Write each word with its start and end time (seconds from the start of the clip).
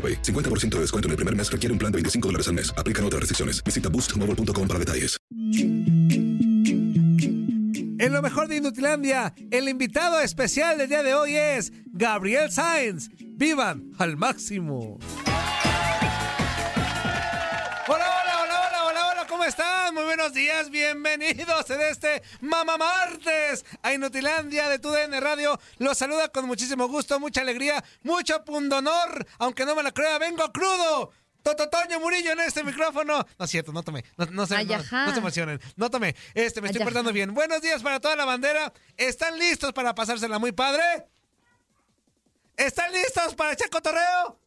AroPay. 0.00 0.22
50% 0.22 0.76
de 0.76 0.80
descuento 0.80 1.08
en 1.08 1.10
el 1.10 1.16
primer 1.16 1.36
mes 1.36 1.52
requiere 1.52 1.72
un 1.72 1.78
plan 1.78 1.92
de 1.92 1.96
25 1.96 2.28
dólares 2.28 2.48
al 2.48 2.54
mes. 2.54 2.72
Aplican 2.78 3.04
otras 3.04 3.20
restricciones. 3.20 3.62
Visita 3.62 3.90
boostmobile.com 3.90 4.66
para 4.66 4.78
detalles. 4.78 5.18
En 8.00 8.14
lo 8.14 8.22
mejor 8.22 8.48
de 8.48 8.56
Inutilandia, 8.56 9.34
el 9.50 9.68
invitado 9.68 10.20
especial 10.20 10.78
del 10.78 10.88
día 10.88 11.02
de 11.02 11.12
hoy 11.12 11.36
es 11.36 11.70
Gabriel 11.92 12.50
Sainz. 12.50 13.10
¡Vivan 13.36 13.90
al 13.98 14.16
máximo! 14.16 14.98
Están? 19.50 19.94
Muy 19.94 20.04
buenos 20.04 20.32
días, 20.32 20.70
bienvenidos 20.70 21.68
en 21.70 21.80
este 21.80 22.22
Mama 22.40 22.76
Martes 22.76 23.64
a 23.82 23.92
Inutilandia 23.92 24.68
de 24.68 24.78
TUDN 24.78 25.20
Radio. 25.20 25.58
Los 25.78 25.98
saluda 25.98 26.28
con 26.28 26.46
muchísimo 26.46 26.86
gusto, 26.86 27.18
mucha 27.18 27.40
alegría, 27.40 27.82
mucho 28.04 28.44
pundonor, 28.44 29.26
aunque 29.40 29.64
no 29.64 29.74
me 29.74 29.82
lo 29.82 29.92
crea, 29.92 30.18
vengo 30.18 30.52
crudo. 30.52 31.10
Tototoño 31.42 31.98
Murillo 31.98 32.30
en 32.30 32.40
este 32.40 32.62
micrófono. 32.62 33.26
No 33.38 33.44
es 33.44 33.50
cierto, 33.50 33.72
no 33.72 33.82
tomé. 33.82 34.04
No, 34.16 34.26
no 34.26 34.46
se, 34.46 34.54
Ay, 34.54 34.66
no, 34.66 34.74
ajá. 34.74 35.06
no 35.06 35.12
se 35.12 35.18
emocionen. 35.18 35.60
No 35.74 35.90
tomé. 35.90 36.14
Este, 36.34 36.60
me 36.60 36.68
estoy 36.68 36.84
portando 36.84 37.12
bien. 37.12 37.34
Buenos 37.34 37.60
días 37.60 37.82
para 37.82 37.98
toda 37.98 38.14
la 38.14 38.24
bandera. 38.26 38.72
¿Están 38.96 39.36
listos 39.36 39.72
para 39.72 39.96
pasársela 39.96 40.38
muy 40.38 40.52
padre? 40.52 40.84
¿Están 42.56 42.92
listos 42.92 43.34
para 43.34 43.54
echar 43.54 43.68
cotorreo? 43.68 44.38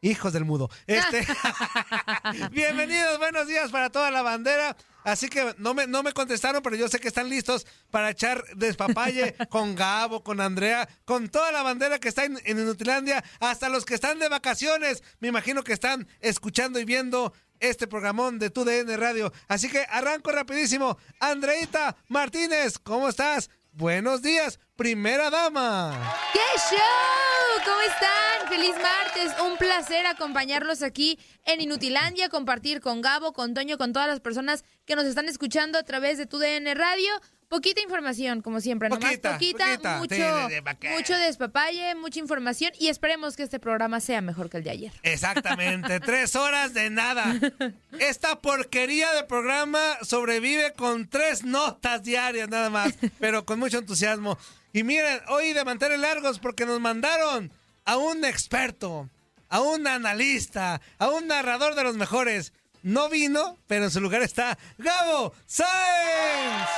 Hijos 0.00 0.32
del 0.32 0.44
mudo. 0.44 0.70
Este. 0.86 1.26
Bienvenidos, 2.50 3.18
buenos 3.18 3.46
días 3.46 3.70
para 3.70 3.90
toda 3.90 4.10
la 4.10 4.22
bandera. 4.22 4.76
Así 5.04 5.28
que 5.28 5.54
no 5.58 5.74
me, 5.74 5.86
no 5.86 6.02
me 6.02 6.12
contestaron, 6.12 6.62
pero 6.62 6.76
yo 6.76 6.88
sé 6.88 6.98
que 7.00 7.08
están 7.08 7.28
listos 7.28 7.66
para 7.90 8.10
echar 8.10 8.44
despapalle 8.56 9.34
con 9.48 9.74
Gabo, 9.74 10.22
con 10.22 10.40
Andrea, 10.40 10.88
con 11.04 11.28
toda 11.28 11.50
la 11.50 11.62
bandera 11.62 11.98
que 11.98 12.08
está 12.08 12.24
en, 12.24 12.38
en 12.44 12.58
Inutilandia, 12.58 13.24
hasta 13.40 13.68
los 13.68 13.84
que 13.84 13.94
están 13.94 14.18
de 14.18 14.28
vacaciones. 14.28 15.02
Me 15.20 15.28
imagino 15.28 15.64
que 15.64 15.72
están 15.72 16.06
escuchando 16.20 16.78
y 16.78 16.84
viendo 16.84 17.32
este 17.58 17.86
programón 17.86 18.38
de 18.38 18.50
Tu 18.50 18.64
DN 18.64 18.96
Radio. 18.96 19.32
Así 19.48 19.68
que 19.68 19.84
arranco 19.88 20.30
rapidísimo. 20.30 20.98
Andreita 21.20 21.96
Martínez, 22.08 22.78
¿cómo 22.78 23.08
estás? 23.08 23.50
Buenos 23.72 24.22
días, 24.22 24.60
primera 24.76 25.30
dama. 25.30 26.14
¡Qué 26.32 26.60
show! 26.70 27.37
¿Cómo 27.64 27.80
están? 27.80 28.48
Feliz 28.48 28.74
martes. 28.82 29.32
Un 29.44 29.56
placer 29.56 30.06
acompañarlos 30.06 30.82
aquí 30.82 31.18
en 31.44 31.60
Inutilandia, 31.60 32.28
compartir 32.28 32.80
con 32.80 33.00
Gabo, 33.00 33.32
con 33.32 33.54
Toño, 33.54 33.78
con 33.78 33.92
todas 33.92 34.08
las 34.08 34.20
personas 34.20 34.64
que 34.84 34.96
nos 34.96 35.04
están 35.04 35.28
escuchando 35.28 35.78
a 35.78 35.82
través 35.82 36.18
de 36.18 36.26
tu 36.26 36.38
DN 36.38 36.72
Radio. 36.74 37.10
Poquita 37.48 37.80
información, 37.80 38.42
como 38.42 38.60
siempre, 38.60 38.90
nomás 38.90 39.04
Poquita, 39.08 39.32
poquita, 39.32 39.78
poquita. 39.98 39.98
mucho, 39.98 40.90
mucho 40.90 41.16
despapalle, 41.16 41.94
mucha 41.94 42.20
información 42.20 42.72
y 42.78 42.88
esperemos 42.88 43.36
que 43.36 43.42
este 43.42 43.58
programa 43.58 44.00
sea 44.00 44.20
mejor 44.20 44.50
que 44.50 44.58
el 44.58 44.64
de 44.64 44.70
ayer. 44.70 44.92
Exactamente, 45.02 45.98
tres 46.00 46.36
horas 46.36 46.74
de 46.74 46.90
nada. 46.90 47.34
Esta 47.98 48.38
porquería 48.40 49.12
de 49.14 49.24
programa 49.24 49.80
sobrevive 50.02 50.74
con 50.74 51.08
tres 51.08 51.42
notas 51.42 52.02
diarias 52.02 52.50
nada 52.50 52.68
más, 52.68 52.92
pero 53.18 53.46
con 53.46 53.58
mucho 53.58 53.78
entusiasmo. 53.78 54.38
Y 54.72 54.82
miren, 54.84 55.20
hoy 55.28 55.52
de 55.52 55.64
mantener 55.64 55.98
largos 55.98 56.38
porque 56.38 56.66
nos 56.66 56.80
mandaron 56.80 57.50
a 57.84 57.96
un 57.96 58.24
experto, 58.24 59.08
a 59.48 59.60
un 59.60 59.86
analista, 59.86 60.80
a 60.98 61.08
un 61.08 61.26
narrador 61.26 61.74
de 61.74 61.84
los 61.84 61.96
mejores. 61.96 62.52
No 62.82 63.08
vino, 63.08 63.56
pero 63.66 63.84
en 63.84 63.90
su 63.90 64.00
lugar 64.00 64.22
está 64.22 64.56
Gabo 64.78 65.34
Sáenz. 65.46 66.68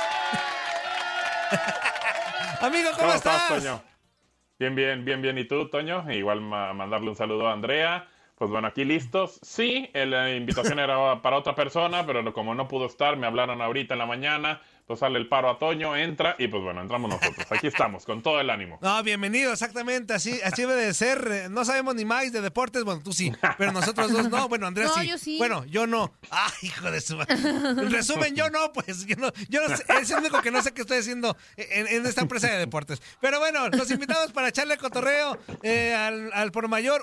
Amigo, 2.61 2.89
¿cómo, 2.91 2.99
¿Cómo 3.01 3.13
estás? 3.13 3.41
estás, 3.43 3.63
Toño? 3.63 3.83
Bien, 4.59 4.75
bien, 4.75 5.05
bien, 5.05 5.21
bien. 5.21 5.37
¿Y 5.37 5.45
tú, 5.45 5.67
Toño? 5.69 6.09
Igual 6.11 6.41
ma- 6.41 6.73
mandarle 6.73 7.09
un 7.09 7.15
saludo 7.15 7.47
a 7.47 7.53
Andrea. 7.53 8.07
Pues 8.35 8.49
bueno, 8.49 8.67
aquí 8.67 8.85
listos. 8.85 9.39
Sí, 9.43 9.89
la 9.93 10.33
invitación 10.33 10.79
era 10.79 11.21
para 11.21 11.37
otra 11.37 11.53
persona, 11.53 12.05
pero 12.05 12.33
como 12.33 12.55
no 12.55 12.67
pudo 12.67 12.87
estar, 12.87 13.15
me 13.17 13.27
hablaron 13.27 13.61
ahorita 13.61 13.93
en 13.93 13.99
la 13.99 14.05
mañana. 14.07 14.61
Sale 14.95 15.19
el 15.19 15.27
paro 15.27 15.49
a 15.49 15.59
Toño, 15.59 15.95
entra 15.95 16.35
y 16.37 16.47
pues 16.47 16.63
bueno, 16.63 16.81
entramos 16.81 17.09
nosotros. 17.09 17.45
Aquí 17.51 17.67
estamos, 17.67 18.05
con 18.05 18.21
todo 18.21 18.39
el 18.39 18.49
ánimo. 18.49 18.79
No, 18.81 19.01
bienvenido, 19.03 19.51
exactamente, 19.53 20.13
así, 20.13 20.39
así 20.43 20.61
debe 20.61 20.75
de 20.85 20.93
ser. 20.93 21.49
No 21.49 21.65
sabemos 21.65 21.95
ni 21.95 22.05
más 22.05 22.31
de 22.31 22.41
deportes, 22.41 22.83
bueno, 22.83 23.01
tú 23.03 23.13
sí, 23.13 23.31
pero 23.57 23.71
nosotros 23.71 24.11
dos 24.11 24.29
no, 24.29 24.47
bueno, 24.49 24.67
Andrés 24.67 24.87
No, 24.87 25.01
sí. 25.01 25.07
yo 25.07 25.17
sí. 25.17 25.37
Bueno, 25.37 25.65
yo 25.65 25.87
no. 25.87 26.13
Ah, 26.29 26.51
hijo 26.61 26.91
de 26.91 27.01
su 27.01 27.17
madre. 27.17 27.33
En 27.33 27.91
resumen, 27.91 28.35
yo 28.35 28.49
no, 28.49 28.71
pues, 28.73 29.05
yo 29.05 29.15
no, 29.17 29.31
yo 29.49 29.67
no 29.67 29.75
sé, 29.75 29.83
es 30.01 30.09
el 30.11 30.17
único 30.19 30.41
que 30.41 30.51
no 30.51 30.61
sé 30.61 30.73
qué 30.73 30.81
estoy 30.81 30.99
haciendo 30.99 31.35
en, 31.57 31.87
en 31.87 32.05
esta 32.05 32.21
empresa 32.21 32.47
de 32.49 32.57
deportes. 32.57 33.01
Pero 33.19 33.39
bueno, 33.39 33.69
los 33.69 33.89
invitamos 33.91 34.31
para 34.31 34.49
echarle 34.49 34.77
cotorreo 34.77 35.37
eh, 35.63 35.93
al, 35.93 36.31
al 36.33 36.51
por 36.51 36.67
mayor 36.67 37.01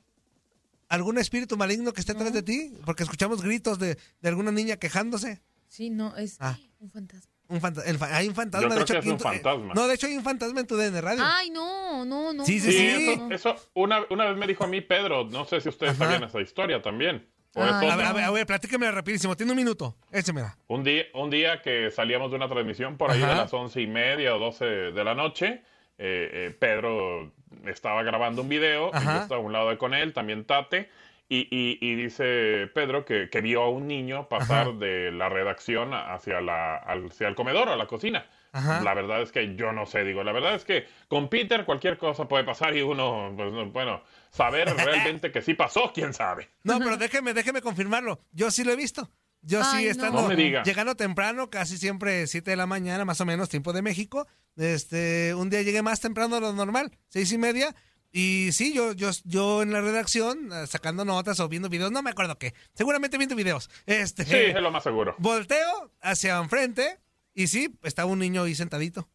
¿Algún 0.88 1.18
espíritu 1.18 1.56
maligno 1.56 1.92
que 1.92 2.00
esté 2.00 2.12
atrás 2.12 2.32
de 2.32 2.42
ti? 2.42 2.72
Porque 2.84 3.02
escuchamos 3.02 3.42
gritos 3.42 3.78
de, 3.78 3.98
de 4.20 4.28
alguna 4.28 4.52
niña 4.52 4.76
quejándose. 4.76 5.42
Sí, 5.68 5.90
no, 5.90 6.14
es 6.16 6.36
Ah. 6.38 6.56
un 6.78 6.90
fantasma. 6.90 7.32
Un 7.54 7.60
fanta- 7.60 7.82
el 7.86 7.98
fa- 7.98 8.16
hay 8.16 8.26
un 8.28 8.34
fantasma, 8.34 8.68
Yo 8.68 8.74
de 8.74 8.84
creo 8.84 8.84
hecho. 8.84 8.92
que 8.94 8.98
es 9.00 9.06
un 9.06 9.20
eh, 9.32 9.40
fantasma. 9.42 9.74
no, 9.74 9.86
de 9.86 9.94
hecho 9.94 10.06
hay 10.08 10.16
un 10.16 10.24
fantasma 10.24 10.60
en 10.60 10.66
tu 10.66 10.76
DN 10.76 11.00
Radio. 11.00 11.22
Ay, 11.24 11.50
no, 11.50 12.04
no, 12.04 12.32
no. 12.32 12.44
Sí, 12.44 12.58
sí, 12.58 12.72
Sí, 12.72 12.78
sí. 12.96 13.12
eso, 13.30 13.50
eso 13.54 13.70
una, 13.74 14.00
una 14.10 14.24
vez 14.26 14.36
me 14.36 14.46
dijo 14.46 14.64
a 14.64 14.66
mí 14.66 14.80
Pedro, 14.80 15.24
no 15.24 15.44
sé 15.44 15.60
si 15.60 15.68
ustedes 15.68 15.92
Ajá. 15.94 16.04
sabían 16.06 16.24
esa 16.24 16.40
historia 16.40 16.82
también. 16.82 17.28
Ay, 17.54 17.88
a 17.88 17.96
ver, 17.96 18.06
a 18.06 18.12
ver, 18.12 18.24
a 18.24 18.30
ver, 18.32 18.46
platíquemela 18.46 18.90
rapidísimo. 18.90 19.36
Tiene 19.36 19.52
un 19.52 19.56
minuto. 19.58 19.96
Échemela. 20.10 20.56
Un 20.66 20.82
día, 20.82 21.04
un 21.14 21.30
día 21.30 21.62
que 21.62 21.92
salíamos 21.92 22.30
de 22.32 22.36
una 22.36 22.48
transmisión 22.48 22.96
por 22.96 23.12
ahí 23.12 23.22
Ajá. 23.22 23.30
de 23.30 23.36
las 23.36 23.54
once 23.54 23.80
y 23.80 23.86
media 23.86 24.34
o 24.34 24.40
doce 24.40 24.64
de 24.64 25.04
la 25.04 25.14
noche, 25.14 25.62
eh, 25.96 26.30
eh, 26.32 26.56
Pedro 26.58 27.30
estaba 27.66 28.02
grabando 28.02 28.42
un 28.42 28.48
video, 28.48 28.88
y 28.88 29.04
yo 29.04 29.10
estaba 29.12 29.36
a 29.36 29.38
un 29.38 29.52
lado 29.52 29.70
de 29.70 29.78
con 29.78 29.94
él, 29.94 30.12
también 30.12 30.44
Tate, 30.44 30.90
y, 31.28 31.48
y- 31.50 31.78
y 31.80 31.94
dice 31.96 32.66
Pedro 32.74 33.04
que, 33.04 33.28
que 33.30 33.40
vio 33.40 33.62
a 33.62 33.70
un 33.70 33.86
niño 33.86 34.28
pasar 34.28 34.68
Ajá. 34.68 34.72
de 34.78 35.10
la 35.10 35.28
redacción 35.28 35.92
hacia, 35.94 36.40
la, 36.40 36.76
hacia 36.76 37.28
el 37.28 37.34
comedor, 37.34 37.68
a 37.68 37.76
la 37.76 37.86
cocina. 37.86 38.26
Ajá. 38.52 38.82
La 38.82 38.94
verdad 38.94 39.20
es 39.22 39.32
que 39.32 39.56
yo 39.56 39.72
no 39.72 39.84
sé, 39.86 40.04
digo, 40.04 40.22
la 40.22 40.30
verdad 40.32 40.54
es 40.54 40.64
que 40.64 40.86
con 41.08 41.28
Peter 41.28 41.64
cualquier 41.64 41.98
cosa 41.98 42.28
puede 42.28 42.44
pasar 42.44 42.76
y 42.76 42.82
uno, 42.82 43.32
pues, 43.36 43.52
no- 43.52 43.66
bueno, 43.70 44.02
saber 44.30 44.68
realmente 44.76 45.32
que 45.32 45.42
sí 45.42 45.54
pasó, 45.54 45.92
quién 45.94 46.12
sabe. 46.14 46.50
No, 46.62 46.78
pero 46.78 46.96
déjeme, 46.96 47.34
déjeme 47.34 47.62
confirmarlo. 47.62 48.20
Yo 48.32 48.50
sí 48.50 48.62
lo 48.62 48.72
he 48.72 48.76
visto. 48.76 49.10
Yo 49.46 49.62
sí 49.64 49.76
Ay, 49.78 49.84
no. 49.86 49.90
estando 49.90 50.22
No 50.22 50.62
llegando 50.62 50.94
temprano, 50.94 51.50
casi 51.50 51.76
siempre 51.76 52.26
7 52.26 52.50
de 52.52 52.56
la 52.56 52.66
mañana, 52.66 53.04
más 53.04 53.20
o 53.20 53.26
menos, 53.26 53.48
tiempo 53.50 53.72
de 53.74 53.82
México. 53.82 54.26
Este, 54.56 55.34
un 55.34 55.50
día 55.50 55.62
llegué 55.62 55.82
más 55.82 56.00
temprano 56.00 56.36
de 56.36 56.40
lo 56.40 56.52
normal, 56.52 56.92
seis 57.08 57.30
y 57.32 57.38
media. 57.38 57.74
Y 58.16 58.52
sí, 58.52 58.72
yo, 58.72 58.92
yo, 58.92 59.10
yo 59.24 59.62
en 59.62 59.72
la 59.72 59.80
redacción, 59.80 60.48
eh, 60.52 60.68
sacando 60.68 61.04
notas 61.04 61.40
o 61.40 61.48
viendo 61.48 61.68
videos, 61.68 61.90
no 61.90 62.00
me 62.00 62.10
acuerdo 62.10 62.38
qué. 62.38 62.54
Seguramente 62.72 63.18
viendo 63.18 63.34
videos. 63.34 63.68
Este, 63.86 64.24
Sí, 64.24 64.36
es 64.36 64.54
lo 64.62 64.70
más 64.70 64.84
seguro. 64.84 65.16
volteo 65.18 65.90
hacia 66.00 66.38
enfrente 66.38 67.00
y 67.34 67.48
sí, 67.48 67.76
estaba 67.82 68.08
un 68.08 68.20
niño 68.20 68.44
ahí 68.44 68.54
sentadito. 68.54 69.08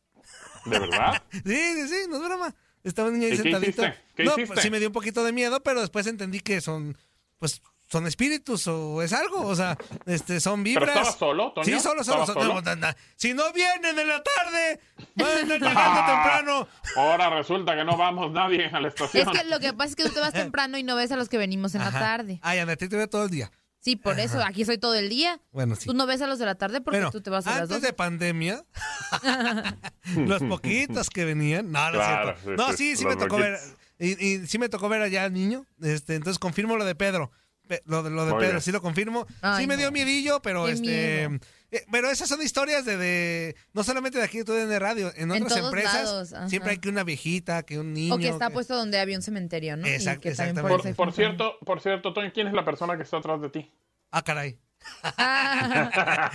¿De 0.66 0.80
verdad? 0.80 1.24
Sí, 1.32 1.40
sí, 1.46 1.88
sí, 1.88 1.96
no 2.10 2.18
es 2.18 2.24
broma. 2.24 2.54
Estaba 2.84 3.08
un 3.08 3.14
niño 3.20 3.28
ahí 3.28 3.34
¿Y 3.36 3.38
qué 3.38 3.44
sentadito. 3.44 3.84
hiciste? 3.86 4.04
¿Qué 4.16 4.24
no, 4.26 4.32
hiciste? 4.34 4.48
pues 4.48 4.60
sí 4.64 4.70
me 4.70 4.80
dio 4.80 4.90
un 4.90 4.94
poquito 4.94 5.24
de 5.24 5.32
miedo, 5.32 5.64
pero 5.64 5.80
después 5.80 6.06
entendí 6.06 6.42
que 6.42 6.60
son, 6.60 6.98
pues, 7.38 7.62
son 7.92 8.06
espíritus 8.08 8.68
o 8.68 9.02
es 9.02 9.14
algo, 9.14 9.42
o 9.48 9.56
sea, 9.56 9.78
este, 10.06 10.40
son 10.40 10.64
¿Pero 10.64 10.82
vibras. 10.82 10.90
estabas 10.98 11.18
solo, 11.18 11.52
Toño? 11.54 11.66
Sí, 11.66 11.72
solo, 11.80 12.04
solo. 12.04 12.22
¿Estabas 12.22 12.28
solo. 12.28 12.42
solo? 12.42 12.62
No, 12.62 12.76
no, 12.76 12.88
no. 12.88 12.94
Si 13.16 13.34
no 13.34 13.52
vienen 13.52 13.98
en 13.98 14.08
la 14.08 14.22
tarde, 14.24 14.80
van 15.16 15.28
Ah, 15.76 16.06
temprano. 16.38 16.68
Ahora 16.96 17.30
resulta 17.32 17.76
que 17.76 17.84
no 17.84 17.98
vamos 17.98 18.32
nadie 18.32 18.68
a 18.68 18.80
la 18.80 18.90
Es 18.90 18.94
estación. 18.94 19.32
que 19.34 19.44
lo 19.46 19.60
que 19.60 19.74
pasa 19.74 19.90
es 19.90 19.96
que 19.96 20.04
tú 20.04 20.10
te 20.12 20.20
vas 20.20 20.34
temprano 20.34 20.78
y 20.78 20.84
no 20.84 20.96
ves 20.96 21.12
a 21.12 21.16
los 21.16 21.30
que 21.30 21.38
venimos 21.40 21.74
en 21.76 21.82
la 21.82 21.92
tarde. 21.92 22.40
Ay, 22.44 22.60
Ana, 22.60 22.74
a 22.74 22.76
ti 22.76 22.88
te 22.88 22.96
veo 22.96 23.10
todo 23.10 23.24
el 23.26 23.32
día. 23.32 23.52
Sí, 23.82 23.96
por 23.96 24.20
eso, 24.20 24.44
aquí 24.44 24.66
soy 24.66 24.78
todo 24.78 24.94
el 24.96 25.08
día. 25.10 25.40
Bueno, 25.52 25.76
sí. 25.76 25.86
Tú 25.88 25.94
no 25.94 26.06
ves 26.06 26.22
a 26.22 26.28
los 26.28 26.38
de 26.38 26.46
la 26.46 26.56
tarde 26.56 26.82
porque 26.82 26.98
Bueno, 26.98 27.12
tú 27.12 27.22
te 27.22 27.30
vas 27.30 27.48
a 27.48 27.52
las 27.52 27.60
antes 27.62 27.70
dos. 27.78 27.82
de 27.82 27.94
pandemia, 27.94 28.66
los 30.16 30.44
poquitos 30.44 31.10
que 31.10 31.26
venían, 31.26 31.72
no, 31.72 31.86
no 31.88 31.92
Claro, 31.94 32.32
es 32.32 32.42
cierto. 32.44 32.64
sí, 32.64 32.70
No, 32.72 32.78
sí, 32.78 32.96
sí, 32.98 33.06
me 33.06 33.16
tocó 33.16 33.38
ver, 33.38 33.58
y, 33.98 34.22
y 34.26 34.48
sí 34.48 34.58
me 34.60 34.70
tocó 34.70 34.90
ver 34.90 35.02
allá 35.02 35.24
al 35.24 35.34
niño, 35.34 35.66
este, 35.82 36.16
entonces 36.16 36.40
confirmo 36.40 36.78
lo 36.78 36.86
de 36.86 36.96
Pedro, 36.96 37.32
Pe- 37.32 37.39
lo 37.86 38.04
de, 38.04 38.10
lo 38.10 38.26
de 38.26 38.32
Muy 38.32 38.40
Pedro, 38.40 38.54
bien. 38.54 38.62
sí 38.62 38.72
lo 38.72 38.82
confirmo, 38.82 39.26
Ay, 39.42 39.62
sí 39.64 39.68
me 39.68 39.78
dio 39.78 39.92
miedillo, 39.92 40.42
pero 40.42 40.66
Qué 40.66 40.72
este, 40.74 41.28
miedo. 41.30 41.40
eh, 41.72 41.86
pero 41.92 42.10
esas 42.10 42.28
son 42.28 42.42
historias 42.42 42.84
de, 42.86 42.98
de, 42.98 43.56
no 43.74 43.84
solamente 43.84 44.18
de 44.18 44.24
aquí, 44.24 44.44
tú 44.44 44.54
de 44.54 44.80
radio, 44.80 45.12
en 45.16 45.32
En 45.32 45.44
otras 45.44 45.58
empresas, 45.60 46.32
lados, 46.32 46.50
siempre 46.50 46.72
hay 46.72 46.78
que 46.80 46.90
una 46.90 47.04
viejita, 47.04 47.64
que 47.64 47.78
un 47.80 47.94
niño. 47.94 48.16
O 48.16 48.18
que 48.18 48.30
está 48.30 48.48
que- 48.48 48.54
puesto 48.54 48.76
donde 48.76 49.00
había 49.00 49.16
un 49.18 49.22
cementerio, 49.24 49.78
¿no? 49.78 49.88
Y 49.88 49.92
Exacto, 49.92 50.22
que 50.22 50.32
también 50.36 50.58
exactamente. 50.58 50.94
Por, 50.96 51.14
cierto, 51.14 51.58
por 51.66 51.82
cierto, 51.82 52.14
Toño, 52.14 52.32
¿quién 52.34 52.48
es 52.48 52.54
la 52.54 52.66
persona 52.66 52.98
que 52.98 53.04
está 53.04 53.18
atrás 53.18 53.42
de 53.42 53.50
ti? 53.50 53.72
Ah, 54.12 54.24
caray. 54.24 54.58
Ah, 55.04 56.32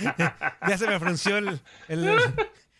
ya 0.69 0.77
se 0.77 0.87
me 0.87 0.99
frunció 0.99 1.37
el, 1.37 1.59
el, 1.87 2.07
el, 2.07 2.19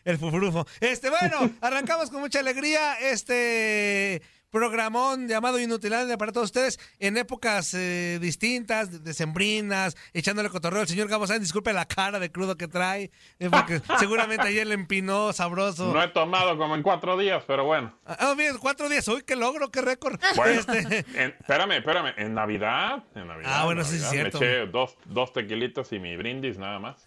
el 0.06 0.18
fufurufo. 0.18 0.66
Este, 0.80 1.10
bueno, 1.10 1.50
arrancamos 1.62 2.10
con 2.10 2.22
mucha 2.22 2.40
alegría 2.40 2.94
este 3.00 4.22
programón 4.56 5.28
llamado 5.28 5.60
Inutilandia 5.60 6.18
para 6.18 6.32
todos 6.32 6.46
ustedes 6.46 6.80
en 7.00 7.18
épocas 7.18 7.74
eh, 7.74 8.20
distintas, 8.22 9.04
decembrinas, 9.04 9.98
echándole 10.14 10.50
cotorreo 10.50 10.80
al 10.80 10.88
señor 10.88 11.10
Gabo 11.10 11.28
Sáenz. 11.28 11.42
Disculpe 11.42 11.74
la 11.74 11.84
cara 11.86 12.20
de 12.20 12.32
crudo 12.32 12.56
que 12.56 12.70
trae, 12.70 13.12
eh, 13.40 13.50
porque 13.52 13.82
seguramente 14.00 14.48
ayer 14.48 14.66
le 14.66 14.76
empinó 14.76 15.34
sabroso. 15.34 15.92
No 15.94 16.02
he 16.02 16.08
tomado 16.08 16.58
como 16.58 16.74
en 16.76 16.84
cuatro 16.84 17.18
días, 17.18 17.44
pero 17.46 17.66
bueno. 17.66 17.94
Ah, 18.06 18.34
bien, 18.38 18.58
cuatro 18.58 18.88
días. 18.88 19.06
Uy, 19.10 19.24
qué 19.28 19.36
logro, 19.36 19.70
qué 19.72 19.82
récord. 19.82 20.18
Bueno, 20.38 20.62
Este, 20.62 21.00
en- 21.16 21.36
espérame, 21.38 21.72
espérame. 21.74 22.14
En 22.18 22.34
Navidad, 22.34 23.04
en 23.14 23.28
Navidad. 23.28 23.52
Ah, 23.54 23.66
bueno, 23.66 23.82
en 23.82 23.88
sí, 23.88 23.96
es 23.98 24.04
Navidad, 24.04 24.22
cierto. 24.22 24.40
Me 24.40 24.46
eché 24.46 24.72
dos, 24.72 24.98
dos 25.04 25.34
tequilitos 25.34 25.92
y 25.92 26.00
mi 26.00 26.16
brindis 26.16 26.58
nada 26.58 26.80
más. 26.80 27.06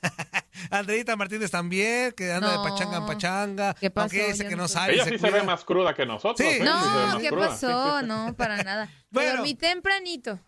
Andreita 0.70 1.16
Martínez 1.16 1.50
también, 1.50 2.12
que 2.12 2.32
anda 2.32 2.50
de 2.50 2.56
No. 2.56 2.62
pachanga 2.62 2.96
en 2.99 3.06
pachanga. 3.06 3.75
¿Qué 3.75 3.90
pasó? 3.90 4.05
Aunque 4.05 4.32
dice 4.32 4.46
que 4.49 4.56
no 4.56 4.69
sabe. 4.69 4.94
Ella 4.94 5.05
sí 5.05 5.19
se 5.19 5.31
ve 5.31 5.43
más 5.43 5.64
cruda 5.64 5.94
que 5.94 6.06
nosotros. 6.06 6.46
Sí. 6.49 6.56
¿eh? 6.56 6.58
Sí 6.58 6.64
no, 6.64 6.75
más 6.76 7.16
¿qué 7.16 7.28
cruda. 7.28 7.49
pasó? 7.49 8.02
No, 8.02 8.34
para 8.37 8.62
nada. 8.62 8.87
Me 9.10 9.22
Bueno. 9.22 9.37
dormí 9.37 9.55
tempranito. 9.55 10.38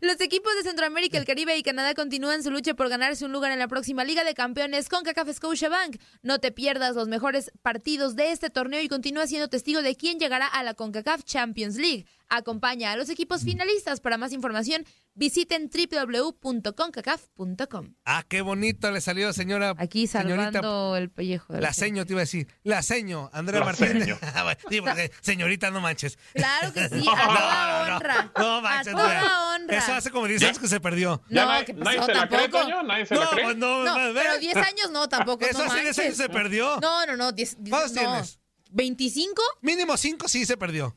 Los 0.00 0.20
equipos 0.20 0.54
de 0.56 0.62
Centroamérica, 0.62 1.16
el 1.16 1.24
Caribe 1.24 1.56
y 1.56 1.62
Canadá 1.62 1.94
continúan 1.94 2.42
su 2.42 2.50
lucha 2.50 2.74
por 2.74 2.88
ganarse 2.88 3.24
un 3.24 3.32
lugar 3.32 3.52
en 3.52 3.58
la 3.58 3.68
próxima 3.68 4.04
Liga 4.04 4.24
de 4.24 4.34
Campeones 4.34 4.88
con 4.88 5.04
CACAF 5.04 5.34
Scotiabank. 5.34 5.96
No 6.22 6.38
te 6.38 6.52
pierdas 6.52 6.94
los 6.94 7.08
mejores 7.08 7.50
partidos 7.62 8.14
de 8.14 8.32
este 8.32 8.50
torneo 8.50 8.82
y 8.82 8.88
continúa 8.88 9.26
siendo 9.26 9.48
testigo 9.48 9.82
de 9.82 9.96
quién 9.96 10.18
llegará 10.18 10.46
a 10.46 10.62
la 10.62 10.74
CONCACAF 10.74 11.24
Champions 11.24 11.76
League. 11.76 12.06
Acompaña 12.28 12.90
a 12.92 12.96
los 12.96 13.08
equipos 13.08 13.42
finalistas. 13.44 14.00
Para 14.00 14.18
más 14.18 14.32
información, 14.32 14.84
visiten 15.14 15.70
www.concacaf.com. 15.72 17.94
Ah, 18.04 18.24
qué 18.28 18.40
bonito 18.42 18.90
le 18.90 19.00
salió, 19.00 19.32
señora. 19.32 19.74
Aquí 19.78 20.06
señorita. 20.06 20.52
salvando 20.52 20.96
el 20.96 21.10
pellejo. 21.10 21.52
La 21.52 21.68
gente. 21.68 21.74
seño 21.80 22.04
te 22.06 22.12
iba 22.14 22.20
a 22.20 22.24
decir. 22.24 22.48
La 22.64 22.82
seño, 22.82 23.30
Andrea 23.32 23.60
La 23.60 23.66
Martínez. 23.66 24.04
seño. 24.04 24.18
Ah, 24.34 24.42
bueno, 24.42 24.58
sí, 24.68 24.80
porque, 24.80 25.12
señorita, 25.20 25.70
no 25.70 25.80
manches. 25.80 26.18
Claro 26.34 26.72
que 26.72 26.88
sí, 26.88 27.04
a 27.16 27.26
toda 27.26 27.78
No, 27.78 27.86
no, 27.90 27.96
honra. 27.96 28.32
no 28.36 28.56
a 28.56 28.60
manches, 28.60 28.92
toda 28.92 29.04
Andrea. 29.04 29.40
honra. 29.54 29.78
Eso 29.78 29.94
hace 29.94 30.10
como 30.10 30.26
10 30.26 30.42
años 30.42 30.58
que 30.58 30.68
se 30.68 30.80
perdió. 30.80 31.22
¿Ya 31.30 31.44
No, 31.44 31.52
nadie- 31.52 31.64
¿qué 31.66 31.72
nadie 31.74 31.98
pasó? 31.98 32.12
se 32.12 32.18
la 32.18 32.28
cree, 32.28 32.40
Tampoco. 32.48 32.64
Toño? 32.64 32.82
¿Nadie 32.82 33.06
se 33.06 33.14
No, 33.14 33.20
la 33.24 33.30
cree? 33.30 33.54
no, 33.54 33.84
No, 33.84 33.94
a 33.94 34.10
pero 34.12 34.38
10 34.38 34.56
años 34.56 34.90
no, 34.90 35.08
tampoco. 35.08 35.44
Eso 35.46 35.64
no 35.64 35.72
hace 35.72 35.82
10 35.82 35.98
años 35.98 35.98
manches. 35.98 36.16
se 36.16 36.28
perdió. 36.28 36.78
No, 36.80 37.06
no, 37.06 37.16
no. 37.16 37.32
10, 37.32 37.56
¿Cuántos 37.70 37.92
no. 37.92 38.00
tienes? 38.00 38.40
¿25? 38.72 39.40
Mínimo 39.62 39.96
5 39.96 40.28
sí 40.28 40.44
se 40.44 40.56
perdió. 40.56 40.96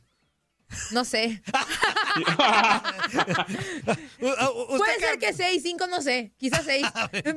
No 0.91 1.05
sé. 1.05 1.41
Puede 4.19 4.99
ser 4.99 5.19
que 5.19 5.33
6, 5.33 5.61
5 5.63 5.87
no 5.87 6.01
sé. 6.01 6.31
Quizás 6.37 6.63
6. 6.65 6.85
A 6.93 7.07
ver, 7.07 7.35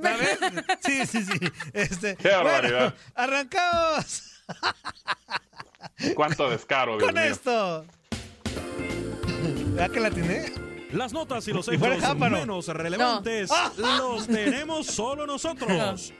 Sí, 0.84 1.06
sí, 1.06 1.24
sí. 1.24 1.38
Este, 1.72 2.16
Qué 2.16 2.28
barbaridad. 2.28 2.94
bueno, 2.94 2.96
arrancamos 3.14 4.22
¿Cuánto 6.14 6.50
descaro, 6.50 6.98
Dios 6.98 7.04
con 7.10 7.14
mío? 7.14 7.24
esto. 7.32 7.86
¿Ya 9.76 9.88
que 9.88 10.00
la 10.00 10.10
tiene? 10.10 10.52
Las 10.92 11.12
notas 11.12 11.46
y 11.48 11.52
los 11.52 11.66
hechos 11.68 12.16
menos 12.18 12.66
relevantes 12.68 13.50
los 13.78 14.26
tenemos 14.26 14.86
solo 14.86 15.26
nosotros. 15.26 16.12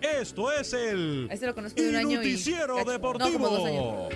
Esto 0.00 0.52
es 0.52 0.72
el 0.72 1.28
Este 1.30 1.46
lo 1.46 1.54
conozco 1.54 1.80
de 1.80 1.88
un 1.88 1.96
año 1.96 2.10
y 2.22 2.26
Noticiero. 2.26 2.84
Deportivo. 2.84 3.30
No, 3.30 3.32
como 3.32 3.48
dos 3.48 3.66
años. 3.66 4.08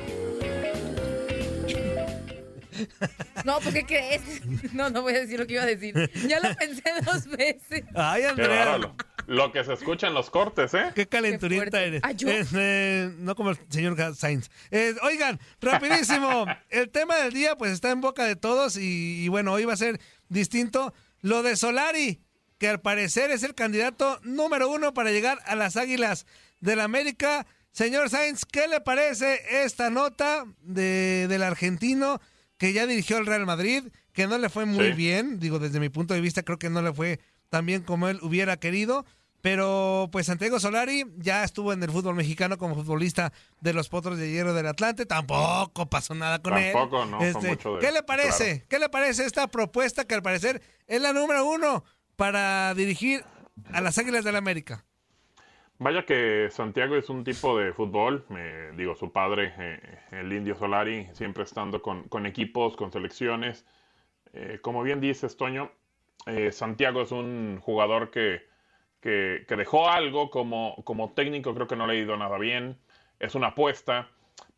No, 3.44 3.60
¿por 3.60 3.72
qué 3.72 3.84
crees? 3.84 4.22
No, 4.72 4.90
no 4.90 5.02
voy 5.02 5.14
a 5.14 5.20
decir 5.20 5.38
lo 5.38 5.46
que 5.46 5.54
iba 5.54 5.62
a 5.62 5.66
decir. 5.66 5.94
Ya 6.28 6.40
lo 6.40 6.54
pensé 6.54 6.82
dos 7.04 7.26
veces. 7.26 7.84
Ay, 7.94 8.22
Andrea. 8.24 8.78
Lo 9.26 9.52
que 9.52 9.62
se 9.64 9.72
escucha 9.74 10.08
en 10.08 10.14
los 10.14 10.30
cortes, 10.30 10.74
¿eh? 10.74 10.90
Qué 10.94 11.06
fuerte. 11.06 11.84
eres. 11.86 12.02
Ah. 12.04 12.10
Este, 12.10 13.10
no 13.18 13.34
como 13.34 13.50
el 13.50 13.58
señor 13.68 13.96
Sainz. 14.16 14.50
Eh, 14.70 14.94
oigan, 15.02 15.38
rapidísimo. 15.60 16.46
el 16.70 16.90
tema 16.90 17.16
del 17.16 17.32
día 17.32 17.56
pues 17.56 17.72
está 17.72 17.90
en 17.90 18.00
boca 18.00 18.24
de 18.24 18.36
todos 18.36 18.76
y, 18.76 19.24
y 19.24 19.28
bueno, 19.28 19.52
hoy 19.52 19.64
va 19.64 19.74
a 19.74 19.76
ser 19.76 20.00
distinto. 20.28 20.92
Lo 21.20 21.42
de 21.42 21.56
Solari, 21.56 22.22
que 22.58 22.68
al 22.68 22.80
parecer 22.80 23.30
es 23.30 23.42
el 23.42 23.54
candidato 23.54 24.18
número 24.22 24.68
uno 24.68 24.94
para 24.94 25.10
llegar 25.10 25.38
a 25.46 25.54
las 25.54 25.76
Águilas 25.76 26.26
del 26.60 26.80
América. 26.80 27.46
Señor 27.72 28.10
Sainz, 28.10 28.44
¿qué 28.44 28.66
le 28.66 28.80
parece 28.80 29.40
esta 29.64 29.90
nota 29.90 30.44
de, 30.60 31.26
del 31.28 31.42
argentino 31.42 32.20
que 32.60 32.74
ya 32.74 32.86
dirigió 32.86 33.16
al 33.16 33.24
Real 33.24 33.46
Madrid, 33.46 33.84
que 34.12 34.26
no 34.26 34.36
le 34.36 34.50
fue 34.50 34.66
muy 34.66 34.88
Sí. 34.88 34.92
bien? 34.92 35.40
Digo, 35.40 35.58
desde 35.58 35.80
mi 35.80 35.88
punto 35.88 36.12
de 36.12 36.20
vista 36.20 36.42
creo 36.42 36.58
que 36.58 36.68
no 36.68 36.82
le 36.82 36.92
fue 36.92 37.18
tan 37.48 37.64
bien 37.64 37.82
como 37.82 38.06
él 38.08 38.18
hubiera 38.22 38.58
querido. 38.58 39.06
Pero 39.40 40.10
pues 40.12 40.26
Santiago 40.26 40.60
Solari 40.60 41.04
ya 41.16 41.42
estuvo 41.44 41.72
en 41.72 41.82
el 41.82 41.90
fútbol 41.90 42.14
mexicano 42.14 42.58
como 42.58 42.74
futbolista 42.74 43.32
de 43.62 43.72
los 43.72 43.88
Potros 43.88 44.18
de 44.18 44.30
Hierro 44.30 44.52
del 44.52 44.66
Atlante. 44.66 45.06
Tampoco 45.06 45.88
pasó 45.88 46.14
nada 46.14 46.40
con 46.42 46.58
él. 46.58 46.74
Tampoco, 46.74 47.06
no, 47.06 47.16
con 47.16 47.26
Este, 47.26 47.48
mucho 47.48 47.74
de- 47.76 47.80
¿Qué 47.80 47.90
le 47.92 48.02
parece? 48.02 48.44
claro. 48.56 48.66
¿Qué 48.68 48.78
le 48.78 48.88
parece 48.90 49.24
esta 49.24 49.46
propuesta 49.46 50.04
que 50.04 50.14
al 50.14 50.22
parecer 50.22 50.60
es 50.86 51.00
la 51.00 51.14
número 51.14 51.46
uno 51.48 51.82
para 52.16 52.74
dirigir 52.74 53.24
a 53.72 53.80
las 53.80 53.96
Águilas 53.96 54.22
del 54.24 54.36
América? 54.36 54.84
Vaya 55.82 56.04
que 56.04 56.48
Santiago 56.50 56.96
es 56.96 57.08
un 57.08 57.24
tipo 57.24 57.58
de 57.58 57.72
fútbol, 57.72 58.26
me 58.28 58.72
digo, 58.72 58.94
su 58.94 59.12
padre, 59.12 59.54
eh, 59.58 59.98
el 60.10 60.30
Indio 60.30 60.54
Solari, 60.54 61.08
siempre 61.14 61.44
estando 61.44 61.80
con, 61.80 62.02
con 62.10 62.26
equipos, 62.26 62.76
con 62.76 62.92
selecciones. 62.92 63.64
Eh, 64.34 64.58
como 64.60 64.82
bien 64.82 65.00
dices, 65.00 65.38
Toño, 65.38 65.72
eh, 66.26 66.52
Santiago 66.52 67.00
es 67.00 67.12
un 67.12 67.60
jugador 67.62 68.10
que, 68.10 68.42
que, 69.00 69.46
que 69.48 69.56
dejó 69.56 69.88
algo 69.88 70.28
como, 70.28 70.76
como 70.84 71.14
técnico, 71.14 71.54
creo 71.54 71.66
que 71.66 71.76
no 71.76 71.86
le 71.86 71.94
ha 71.94 71.96
ido 71.96 72.14
nada 72.18 72.36
bien, 72.36 72.78
es 73.18 73.34
una 73.34 73.48
apuesta, 73.48 74.10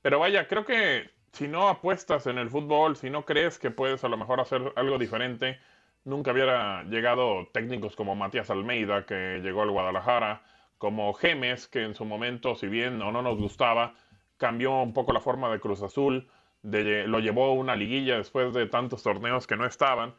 pero 0.02 0.18
vaya, 0.18 0.48
creo 0.48 0.64
que 0.64 1.08
si 1.30 1.46
no 1.46 1.68
apuestas 1.68 2.26
en 2.26 2.38
el 2.38 2.50
fútbol, 2.50 2.96
si 2.96 3.10
no 3.10 3.24
crees 3.24 3.60
que 3.60 3.70
puedes 3.70 4.02
a 4.02 4.08
lo 4.08 4.16
mejor 4.16 4.40
hacer 4.40 4.72
algo 4.74 4.98
diferente, 4.98 5.60
nunca 6.04 6.32
hubiera 6.32 6.82
llegado 6.82 7.46
técnicos 7.52 7.94
como 7.94 8.16
Matías 8.16 8.50
Almeida, 8.50 9.06
que 9.06 9.38
llegó 9.40 9.62
al 9.62 9.70
Guadalajara, 9.70 10.42
como 10.82 11.14
Gemes, 11.14 11.68
que 11.68 11.84
en 11.84 11.94
su 11.94 12.04
momento, 12.04 12.56
si 12.56 12.66
bien 12.66 13.00
o 13.02 13.12
no 13.12 13.22
nos 13.22 13.38
gustaba, 13.38 13.94
cambió 14.36 14.82
un 14.82 14.92
poco 14.92 15.12
la 15.12 15.20
forma 15.20 15.48
de 15.48 15.60
Cruz 15.60 15.80
Azul, 15.80 16.28
de, 16.62 17.06
lo 17.06 17.20
llevó 17.20 17.44
a 17.44 17.52
una 17.52 17.76
liguilla 17.76 18.16
después 18.16 18.52
de 18.52 18.66
tantos 18.66 19.04
torneos 19.04 19.46
que 19.46 19.54
no 19.54 19.64
estaban. 19.64 20.12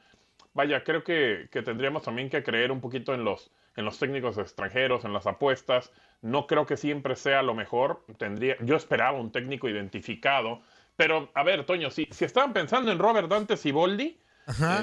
Vaya, 0.53 0.86
creo 0.86 1.03
que, 1.03 1.50
que 1.51 1.63
tendríamos 1.63 2.03
también 2.03 2.29
que 2.29 2.43
creer 2.43 2.72
un 2.72 2.79
poquito 2.79 3.13
en 3.13 3.25
los, 3.25 3.51
en 3.75 3.84
los 3.84 4.00
técnicos 4.00 4.38
extranjeros, 4.38 5.03
en 5.03 5.12
las 5.12 5.27
apuestas. 5.27 5.91
No 6.22 6.48
creo 6.48 6.65
que 6.65 6.77
siempre 6.77 7.17
sea 7.17 7.41
lo 7.41 7.55
mejor. 7.55 8.05
Tendría, 8.17 8.55
yo 8.62 8.77
esperaba 8.77 9.20
un 9.20 9.34
técnico 9.34 9.67
identificado. 9.67 10.62
Pero, 10.96 11.29
a 11.34 11.43
ver, 11.43 11.65
Toño, 11.65 11.91
si, 11.91 12.08
si 12.10 12.24
estaban 12.24 12.53
pensando 12.53 12.89
en 12.89 13.00
Robert 13.00 13.27
Dante 13.27 13.58
Siboldi, 13.58 14.17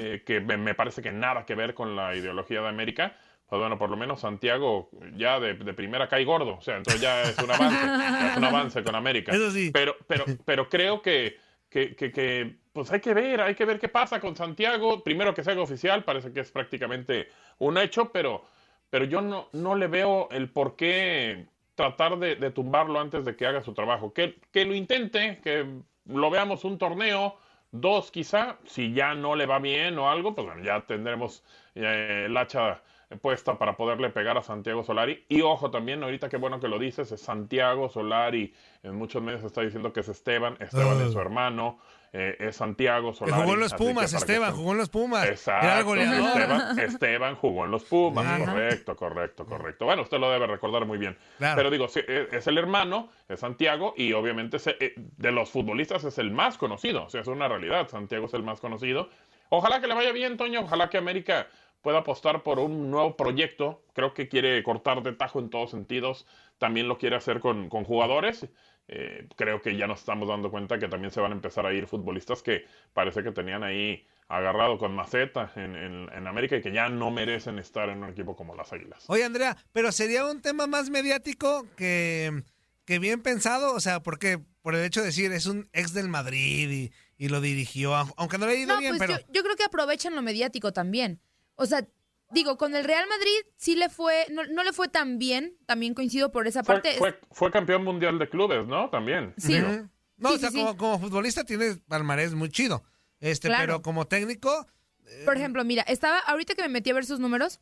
eh, 0.02 0.22
que 0.26 0.40
me, 0.40 0.58
me, 0.58 0.74
parece 0.74 1.00
que 1.00 1.10
nada 1.10 1.46
que 1.46 1.54
ver 1.54 1.72
con 1.72 1.96
la 1.96 2.14
ideología 2.14 2.60
de 2.60 2.68
América, 2.68 3.16
pues 3.50 3.60
bueno, 3.60 3.76
por 3.76 3.90
lo 3.90 3.96
menos 3.96 4.20
Santiago 4.20 4.88
ya 5.16 5.38
de, 5.38 5.54
de 5.54 5.74
primera 5.74 6.08
cae 6.08 6.24
gordo. 6.24 6.56
O 6.56 6.60
sea, 6.62 6.76
entonces 6.76 7.02
ya 7.02 7.22
es 7.22 7.36
un 7.38 7.50
avance, 7.50 8.30
es 8.30 8.36
un 8.36 8.44
avance 8.44 8.82
con 8.82 8.94
América. 8.94 9.32
Eso 9.32 9.50
sí. 9.50 9.70
Pero, 9.72 9.96
pero, 10.06 10.24
pero 10.44 10.68
creo 10.68 11.02
que, 11.02 11.36
que, 11.68 11.94
que, 11.94 12.12
que, 12.12 12.56
pues 12.72 12.90
hay 12.92 13.00
que 13.00 13.12
ver, 13.12 13.40
hay 13.40 13.54
que 13.54 13.64
ver 13.64 13.78
qué 13.78 13.88
pasa 13.88 14.20
con 14.20 14.36
Santiago. 14.36 15.02
Primero 15.04 15.34
que 15.34 15.44
se 15.44 15.50
haga 15.50 15.60
oficial, 15.60 16.04
parece 16.04 16.32
que 16.32 16.40
es 16.40 16.50
prácticamente 16.50 17.28
un 17.58 17.76
hecho, 17.76 18.10
pero 18.12 18.44
pero 18.90 19.04
yo 19.04 19.20
no, 19.20 19.48
no 19.52 19.76
le 19.76 19.86
veo 19.86 20.28
el 20.30 20.50
por 20.50 20.76
qué 20.76 21.46
tratar 21.76 22.18
de, 22.18 22.36
de, 22.36 22.50
tumbarlo 22.50 23.00
antes 23.00 23.24
de 23.24 23.36
que 23.36 23.46
haga 23.46 23.62
su 23.62 23.72
trabajo. 23.72 24.12
Que, 24.12 24.38
que 24.52 24.64
lo 24.64 24.74
intente, 24.74 25.40
que 25.42 25.64
lo 26.04 26.30
veamos 26.30 26.64
un 26.64 26.76
torneo, 26.76 27.36
dos 27.70 28.10
quizá, 28.10 28.58
si 28.66 28.92
ya 28.92 29.14
no 29.14 29.36
le 29.36 29.46
va 29.46 29.60
bien 29.60 29.96
o 29.98 30.10
algo, 30.10 30.34
pues 30.34 30.46
bueno, 30.46 30.62
ya 30.62 30.80
tendremos 30.82 31.44
eh, 31.76 32.24
el 32.26 32.36
hacha 32.36 32.82
puesta 33.16 33.58
para 33.58 33.76
poderle 33.76 34.10
pegar 34.10 34.38
a 34.38 34.42
Santiago 34.42 34.84
Solari. 34.84 35.24
Y 35.28 35.42
ojo 35.42 35.70
también, 35.70 36.02
ahorita 36.02 36.28
qué 36.28 36.36
bueno 36.36 36.60
que 36.60 36.68
lo 36.68 36.78
dices, 36.78 37.10
es 37.12 37.20
Santiago 37.20 37.88
Solari, 37.88 38.54
en 38.82 38.94
muchos 38.94 39.22
medios 39.22 39.42
está 39.42 39.62
diciendo 39.62 39.92
que 39.92 40.00
es 40.00 40.08
Esteban, 40.08 40.56
Esteban 40.60 40.96
uh. 40.98 41.06
es 41.06 41.12
su 41.12 41.20
hermano, 41.20 41.78
eh, 42.12 42.36
es 42.38 42.56
Santiago 42.56 43.12
Solari. 43.12 43.42
Jugó 43.42 43.54
en 43.54 43.60
los 43.60 43.74
Pumas, 43.74 44.12
Esteban, 44.12 44.52
jugó 44.52 44.72
en 44.72 44.78
los 44.78 44.88
Pumas. 44.88 45.26
Exacto, 45.26 45.94
Esteban, 45.96 46.78
Esteban, 46.78 47.34
jugó 47.36 47.64
en 47.64 47.70
los 47.70 47.84
Pumas, 47.84 48.26
Ajá. 48.26 48.44
correcto, 48.44 48.96
correcto, 48.96 49.46
correcto. 49.46 49.84
Bueno, 49.84 50.02
usted 50.02 50.18
lo 50.18 50.30
debe 50.30 50.46
recordar 50.46 50.86
muy 50.86 50.98
bien. 50.98 51.16
Claro. 51.38 51.56
Pero 51.56 51.70
digo, 51.70 51.88
sí, 51.88 52.00
es 52.06 52.46
el 52.46 52.58
hermano, 52.58 53.10
es 53.28 53.40
Santiago, 53.40 53.94
y 53.96 54.12
obviamente 54.12 54.58
eh, 54.80 54.94
de 54.96 55.32
los 55.32 55.50
futbolistas 55.50 56.04
es 56.04 56.18
el 56.18 56.30
más 56.30 56.58
conocido, 56.58 57.04
o 57.04 57.10
sea, 57.10 57.20
es 57.20 57.26
una 57.26 57.48
realidad, 57.48 57.88
Santiago 57.88 58.26
es 58.26 58.34
el 58.34 58.42
más 58.42 58.60
conocido. 58.60 59.08
Ojalá 59.52 59.80
que 59.80 59.88
le 59.88 59.94
vaya 59.94 60.12
bien, 60.12 60.36
Toño, 60.36 60.60
ojalá 60.60 60.88
que 60.88 60.96
América 60.96 61.48
pueda 61.82 61.98
apostar 61.98 62.42
por 62.42 62.58
un 62.58 62.90
nuevo 62.90 63.16
proyecto. 63.16 63.82
Creo 63.94 64.14
que 64.14 64.28
quiere 64.28 64.62
cortar 64.62 65.02
de 65.02 65.12
tajo 65.12 65.40
en 65.40 65.50
todos 65.50 65.70
sentidos. 65.70 66.26
También 66.58 66.88
lo 66.88 66.98
quiere 66.98 67.16
hacer 67.16 67.40
con, 67.40 67.68
con 67.68 67.84
jugadores. 67.84 68.48
Eh, 68.88 69.28
creo 69.36 69.62
que 69.62 69.76
ya 69.76 69.86
nos 69.86 70.00
estamos 70.00 70.28
dando 70.28 70.50
cuenta 70.50 70.78
que 70.78 70.88
también 70.88 71.12
se 71.12 71.20
van 71.20 71.30
a 71.30 71.34
empezar 71.36 71.64
a 71.64 71.72
ir 71.72 71.86
futbolistas 71.86 72.42
que 72.42 72.64
parece 72.92 73.22
que 73.22 73.30
tenían 73.30 73.62
ahí 73.62 74.04
agarrado 74.26 74.78
con 74.78 74.94
maceta 74.94 75.52
en, 75.54 75.76
en, 75.76 76.08
en, 76.12 76.26
América 76.26 76.56
y 76.56 76.62
que 76.62 76.72
ya 76.72 76.88
no 76.88 77.10
merecen 77.10 77.58
estar 77.60 77.88
en 77.88 78.02
un 78.02 78.10
equipo 78.10 78.34
como 78.34 78.54
las 78.56 78.72
Águilas. 78.72 79.04
Oye, 79.08 79.24
Andrea, 79.24 79.56
pero 79.72 79.92
sería 79.92 80.26
un 80.26 80.42
tema 80.42 80.66
más 80.66 80.90
mediático 80.90 81.66
que, 81.76 82.42
que 82.84 82.98
bien 82.98 83.22
pensado, 83.22 83.74
o 83.74 83.80
sea, 83.80 84.02
porque 84.02 84.40
por 84.60 84.74
el 84.74 84.84
hecho 84.84 85.00
de 85.00 85.06
decir 85.06 85.30
es 85.32 85.46
un 85.46 85.68
ex 85.72 85.92
del 85.92 86.08
Madrid 86.08 86.70
y, 86.70 86.92
y 87.16 87.28
lo 87.28 87.40
dirigió, 87.40 87.94
aunque 87.94 88.38
no 88.38 88.46
le 88.46 88.52
ha 88.52 88.56
ido 88.56 88.74
no, 88.74 88.80
bien, 88.80 88.96
pues 88.98 89.08
pero... 89.08 89.20
Yo, 89.20 89.32
yo 89.32 89.42
creo 89.42 89.56
que 89.56 89.64
aprovechan 89.64 90.16
lo 90.16 90.22
mediático 90.22 90.72
también. 90.72 91.20
O 91.60 91.66
sea, 91.66 91.86
digo, 92.30 92.56
con 92.56 92.74
el 92.74 92.84
Real 92.84 93.06
Madrid 93.06 93.52
sí 93.56 93.76
le 93.76 93.90
fue, 93.90 94.26
no, 94.30 94.46
no, 94.46 94.64
le 94.64 94.72
fue 94.72 94.88
tan 94.88 95.18
bien, 95.18 95.58
también 95.66 95.92
coincido 95.92 96.32
por 96.32 96.46
esa 96.46 96.64
fue, 96.64 96.76
parte. 96.76 96.94
Fue, 96.96 97.20
fue, 97.30 97.50
campeón 97.50 97.84
mundial 97.84 98.18
de 98.18 98.30
clubes, 98.30 98.66
¿no? 98.66 98.88
También. 98.88 99.34
Sí. 99.36 99.54
Digo. 99.54 99.68
No, 100.16 100.30
sí, 100.30 100.34
o 100.36 100.38
sea, 100.38 100.50
sí, 100.50 100.58
como, 100.58 100.70
sí. 100.72 100.76
como, 100.78 100.98
futbolista 100.98 101.44
tiene 101.44 101.76
palmarés 101.86 102.32
muy 102.32 102.48
chido. 102.48 102.82
Este, 103.20 103.48
claro. 103.48 103.66
pero 103.66 103.82
como 103.82 104.06
técnico. 104.06 104.66
Eh... 105.06 105.22
Por 105.26 105.36
ejemplo, 105.36 105.62
mira, 105.66 105.82
estaba, 105.82 106.18
ahorita 106.20 106.54
que 106.54 106.62
me 106.62 106.68
metí 106.68 106.88
a 106.88 106.94
ver 106.94 107.04
sus 107.04 107.20
números, 107.20 107.60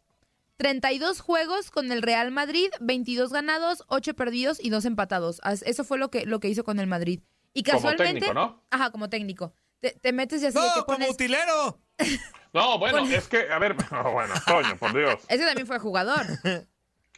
32 0.58 1.20
juegos 1.20 1.72
con 1.72 1.90
el 1.90 2.00
Real 2.00 2.30
Madrid, 2.30 2.68
22 2.80 3.32
ganados, 3.32 3.82
8 3.88 4.14
perdidos 4.14 4.58
y 4.62 4.70
2 4.70 4.84
empatados. 4.84 5.40
Eso 5.64 5.82
fue 5.82 5.98
lo 5.98 6.10
que, 6.10 6.24
lo 6.24 6.38
que 6.38 6.48
hizo 6.48 6.62
con 6.62 6.78
el 6.78 6.86
Madrid. 6.86 7.20
Y 7.52 7.64
casualmente. 7.64 8.04
Como 8.04 8.14
técnico, 8.20 8.34
¿no? 8.34 8.64
Ajá, 8.70 8.92
como 8.92 9.08
técnico. 9.08 9.52
Te, 9.80 9.92
te 9.92 10.12
metes 10.12 10.42
y 10.42 10.46
así 10.46 10.56
no, 10.56 10.64
de 10.64 10.70
que 10.74 10.82
pones... 10.82 11.06
como 11.06 11.12
utilero. 11.12 11.80
No, 12.54 12.78
bueno, 12.78 13.06
es 13.06 13.28
que, 13.28 13.50
a 13.52 13.58
ver, 13.58 13.76
oh, 13.92 14.10
bueno, 14.12 14.32
Toño, 14.46 14.76
por 14.78 14.96
Dios. 14.96 15.20
Ese 15.28 15.44
también 15.44 15.66
fue 15.66 15.78
jugador. 15.78 16.26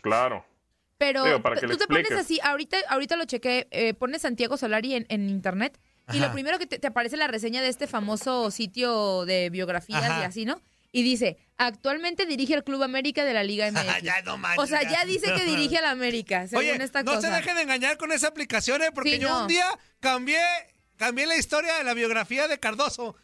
Claro. 0.03 0.45
Pero 0.99 1.25
Digo, 1.25 1.43
para 1.43 1.57
que 1.57 1.67
tú 1.67 1.77
te 1.77 1.87
pones 1.87 2.11
así, 2.13 2.41
ahorita, 2.43 2.79
ahorita 2.89 3.17
lo 3.17 3.27
chequé, 3.27 3.69
eh, 3.71 3.95
pones 3.95 4.23
Santiago 4.23 4.57
Solari 4.57 4.95
en, 4.95 5.07
en 5.11 5.29
internet 5.29 5.79
Ajá. 6.07 6.17
y 6.17 6.21
lo 6.21 6.33
primero 6.33 6.59
que 6.59 6.67
te, 6.67 6.79
te, 6.79 6.87
aparece 6.87 7.17
la 7.19 7.27
reseña 7.27 7.61
de 7.63 7.69
este 7.69 7.87
famoso 7.87 8.51
sitio 8.51 9.25
de 9.27 9.51
biografías 9.51 10.03
Ajá. 10.03 10.21
y 10.21 10.25
así, 10.25 10.45
¿no? 10.47 10.61
Y 10.91 11.03
dice, 11.03 11.37
actualmente 11.59 12.25
dirige 12.27 12.55
el 12.55 12.65
Club 12.65 12.83
América 12.83 13.25
de 13.25 13.33
la 13.35 13.45
Liga 13.45 13.71
MX. 13.71 14.03
ya, 14.03 14.23
no 14.23 14.37
manches, 14.39 14.65
o 14.65 14.67
sea, 14.67 14.83
ya 14.83 15.05
dice 15.05 15.33
que 15.35 15.45
dirige 15.45 15.77
al 15.79 15.85
América, 15.85 16.49
según 16.49 16.65
Oye, 16.65 16.83
esta 16.83 17.03
no 17.03 17.15
cosa. 17.15 17.29
se 17.29 17.35
dejen 17.35 17.57
de 17.57 17.63
engañar 17.63 17.97
con 17.99 18.11
esa 18.11 18.29
aplicación, 18.29 18.83
¿eh? 18.83 18.91
Porque 18.93 19.13
Sí, 19.13 19.19
yo 19.19 19.29
no. 19.29 19.43
un 19.43 19.49
día 19.49 19.67
cambié, 20.01 20.41
cambié 21.01 21.27
la 21.27 21.37
historia 21.37 21.75
de 21.79 21.85
la 21.85 21.95
biografía 21.95 22.47
de 22.47 22.61
Cardoso. 22.61 23.17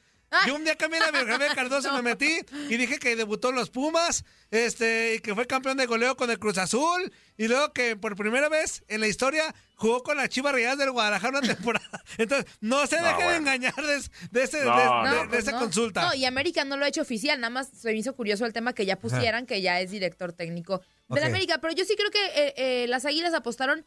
Yo 0.47 0.57
un 0.57 0.65
día 0.65 0.75
cambié 0.77 0.99
la 0.99 1.11
biografía 1.13 1.49
de 1.51 1.55
Cardoso, 1.55 1.89
No. 1.93 2.03
me 2.03 2.11
metí 2.11 2.41
y 2.69 2.77
dije 2.77 2.99
que 2.99 3.15
debutó 3.15 3.51
en 3.51 3.55
los 3.57 3.71
Pumas, 3.71 4.25
este, 4.51 5.15
y 5.15 5.21
que 5.21 5.35
fue 5.35 5.47
campeón 5.47 5.77
de 5.77 5.87
goleo 5.87 6.17
con 6.17 6.31
el 6.31 6.39
Cruz 6.39 6.59
Azul, 6.59 7.13
y 7.37 7.47
luego 7.49 7.73
que 7.73 7.95
por 7.97 8.17
primera 8.17 8.49
vez 8.49 8.83
en 8.89 9.01
la 9.03 9.07
historia 9.09 9.55
jugó 9.77 10.03
con 10.03 10.17
las 10.17 10.29
Chivas 10.31 10.53
Rayadas 10.53 10.79
del 10.79 10.91
Guadalajara 10.91 11.39
una 11.39 11.47
temporada. 11.55 12.03
Entonces, 12.19 12.51
no 12.61 12.87
se 12.87 12.97
No, 13.01 13.07
dejen 13.07 13.29
de 13.29 13.37
engañar 13.37 13.75
de, 13.77 14.03
de 14.33 14.43
ese, 14.43 14.65
No, 14.65 14.77
de, 14.77 14.85
no, 14.85 15.05
de- 15.05 15.11
no, 15.17 15.23
de 15.23 15.29
pues 15.29 15.39
esa 15.41 15.53
no. 15.53 15.59
consulta. 15.61 16.03
No, 16.07 16.15
y 16.15 16.25
América 16.25 16.65
no 16.65 16.77
lo 16.77 16.85
ha 16.87 16.89
hecho 16.89 17.03
oficial, 17.03 17.39
nada 17.41 17.51
más 17.51 17.69
se 17.69 17.93
me 17.93 17.99
hizo 17.99 18.15
curioso 18.17 18.47
el 18.47 18.53
tema 18.53 18.73
que 18.73 18.85
ya 18.87 18.99
pusieran 18.99 19.47
que 19.47 19.61
ya 19.63 19.81
es 19.81 19.91
director 19.93 20.33
técnico 20.33 20.81
de 21.09 21.21
la. 21.21 21.27
América, 21.27 21.59
pero 21.61 21.73
yo 21.75 21.85
sí 21.85 21.95
creo 21.95 22.11
que 22.11 22.25
eh, 22.35 22.55
eh, 22.57 22.87
las 22.89 23.05
Águilas 23.05 23.33
apostaron 23.35 23.87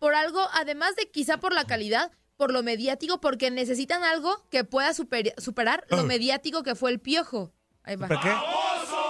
Por 0.00 0.16
algo, 0.16 0.40
además 0.54 0.96
de 0.96 1.08
quizá 1.08 1.36
por 1.36 1.52
la 1.52 1.64
calidad, 1.64 2.10
por 2.36 2.52
lo 2.52 2.64
mediático, 2.64 3.20
porque 3.20 3.50
necesitan 3.52 4.02
algo 4.02 4.44
que 4.50 4.64
pueda 4.64 4.92
super- 4.94 5.34
superar 5.38 5.84
lo 5.90 6.02
mediático 6.04 6.64
que 6.64 6.74
fue 6.74 6.90
el 6.90 6.98
piojo. 6.98 7.52
Ahí 7.84 7.94
va. 7.96 8.08
¿Para 8.08 8.20
qué? 8.20 8.32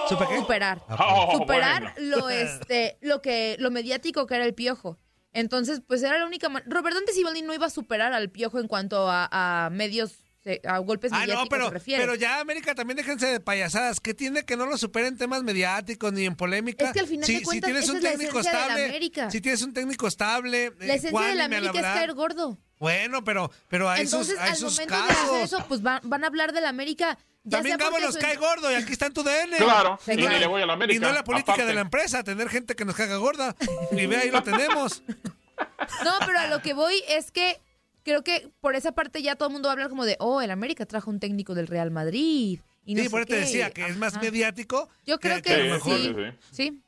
¿Supe 0.09 0.25
qué? 0.29 0.37
Superar. 0.37 0.81
Oh, 0.89 1.37
superar 1.37 1.93
bueno. 1.95 2.17
lo 2.17 2.29
este, 2.29 2.97
lo 3.01 3.21
que, 3.21 3.55
lo 3.59 3.71
mediático 3.71 4.27
que 4.27 4.35
era 4.35 4.45
el 4.45 4.53
piojo. 4.53 4.99
Entonces, 5.33 5.81
pues 5.87 6.03
era 6.03 6.17
la 6.19 6.25
única 6.25 6.49
manera. 6.49 6.69
Robert 6.69 6.93
Dante 6.95 7.13
Siboldi 7.13 7.41
no 7.41 7.53
iba 7.53 7.65
a 7.67 7.69
superar 7.69 8.11
al 8.11 8.29
piojo 8.29 8.59
en 8.59 8.67
cuanto 8.67 9.09
a, 9.09 9.29
a 9.31 9.69
medios, 9.69 10.25
a 10.67 10.77
golpes 10.79 11.11
Ah, 11.13 11.19
mediáticos 11.19 11.43
no, 11.45 11.49
pero, 11.49 11.65
se 11.65 11.71
refiere. 11.71 12.01
pero 12.03 12.15
ya 12.15 12.39
América 12.39 12.73
también 12.75 12.97
déjense 12.97 13.27
de 13.27 13.39
payasadas. 13.39 13.99
¿Qué 13.99 14.13
tiene 14.13 14.43
que 14.43 14.57
no 14.57 14.65
lo 14.65 14.77
superen 14.77 15.17
temas 15.17 15.43
mediáticos 15.43 16.11
ni 16.13 16.25
en 16.25 16.35
polémica? 16.35 16.85
Es 16.85 16.91
que 16.93 16.99
al 17.01 17.07
final 17.07 17.25
si, 17.25 17.33
de 17.33 17.39
si 17.39 17.45
cuentas, 17.45 17.67
tienes 17.67 17.83
esa 17.83 17.91
un 17.93 17.97
es 17.99 18.03
técnico 18.03 18.39
estable, 18.39 18.85
América. 18.85 19.29
si 19.31 19.41
tienes 19.41 19.61
un 19.61 19.73
técnico 19.73 20.07
estable, 20.07 20.73
la 20.79 20.85
esencia 20.95 21.11
Juan 21.11 21.29
de 21.29 21.35
la 21.35 21.45
América 21.45 21.71
es 21.77 21.81
caer 21.81 22.13
gordo. 22.13 22.57
Bueno, 22.79 23.23
pero, 23.23 23.51
pero 23.67 23.87
hay 23.89 24.01
Entonces, 24.01 24.33
sus, 24.33 24.41
hay 24.43 24.49
al 24.49 24.55
sus 24.55 24.73
momento 24.79 24.95
de 24.95 25.07
casos. 25.07 25.37
eso, 25.43 25.65
pues 25.67 25.81
van, 25.83 25.99
van 26.03 26.23
a 26.23 26.27
hablar 26.27 26.51
de 26.51 26.61
la 26.61 26.69
América 26.69 27.15
Ya 27.43 27.57
También 27.59 27.77
Gabo 27.77 27.99
nos 27.99 28.17
cae 28.17 28.35
gordo 28.37 28.71
y 28.71 28.73
aquí 28.75 28.91
está 28.93 29.05
en 29.05 29.13
tu 29.13 29.21
DN. 29.21 29.55
Claro, 29.57 29.99
Sí, 30.03 30.13
y 30.13 30.15
claro. 30.15 30.33
ni 30.33 30.39
le 30.39 30.47
voy 30.47 30.63
a 30.63 30.65
la 30.65 30.73
América. 30.73 30.97
Y 30.97 30.99
no 30.99 31.09
es 31.09 31.13
la 31.13 31.23
política 31.23 31.51
aparte. 31.53 31.67
de 31.67 31.75
la 31.75 31.81
empresa, 31.81 32.23
tener 32.23 32.49
gente 32.49 32.75
que 32.75 32.83
nos 32.83 32.95
caga 32.95 33.17
gorda. 33.17 33.55
Y 33.91 34.07
ve, 34.07 34.17
ahí 34.17 34.31
lo 34.31 34.41
tenemos. 34.41 35.03
No, 36.03 36.11
pero 36.25 36.39
a 36.39 36.47
lo 36.47 36.61
que 36.63 36.73
voy 36.73 37.03
es 37.07 37.31
que 37.31 37.61
creo 38.03 38.23
que 38.23 38.49
por 38.61 38.75
esa 38.75 38.91
parte 38.91 39.21
ya 39.21 39.35
todo 39.35 39.49
el 39.49 39.53
mundo 39.53 39.67
va 39.67 39.71
a 39.71 39.73
hablar 39.73 39.89
como 39.89 40.05
de, 40.05 40.17
oh, 40.19 40.41
el 40.41 40.51
América 40.51 40.85
trajo 40.85 41.09
un 41.09 41.19
técnico 41.19 41.55
del 41.55 41.67
Real 41.67 41.91
Madrid. 41.91 42.59
Y 42.85 42.95
no 42.95 42.99
sí, 42.99 43.05
sé 43.05 43.11
por 43.11 43.21
eso 43.21 43.27
te 43.27 43.39
decía 43.39 43.71
que 43.71 43.85
es 43.85 43.97
más 43.97 44.19
mediático. 44.21 44.89
Yo 45.05 45.19
creo 45.19 45.37
que 45.37 45.55
que, 45.55 45.63
mejor. 45.71 45.97
sí, 45.97 46.15
sí, 46.15 46.37
sí. 46.51 46.81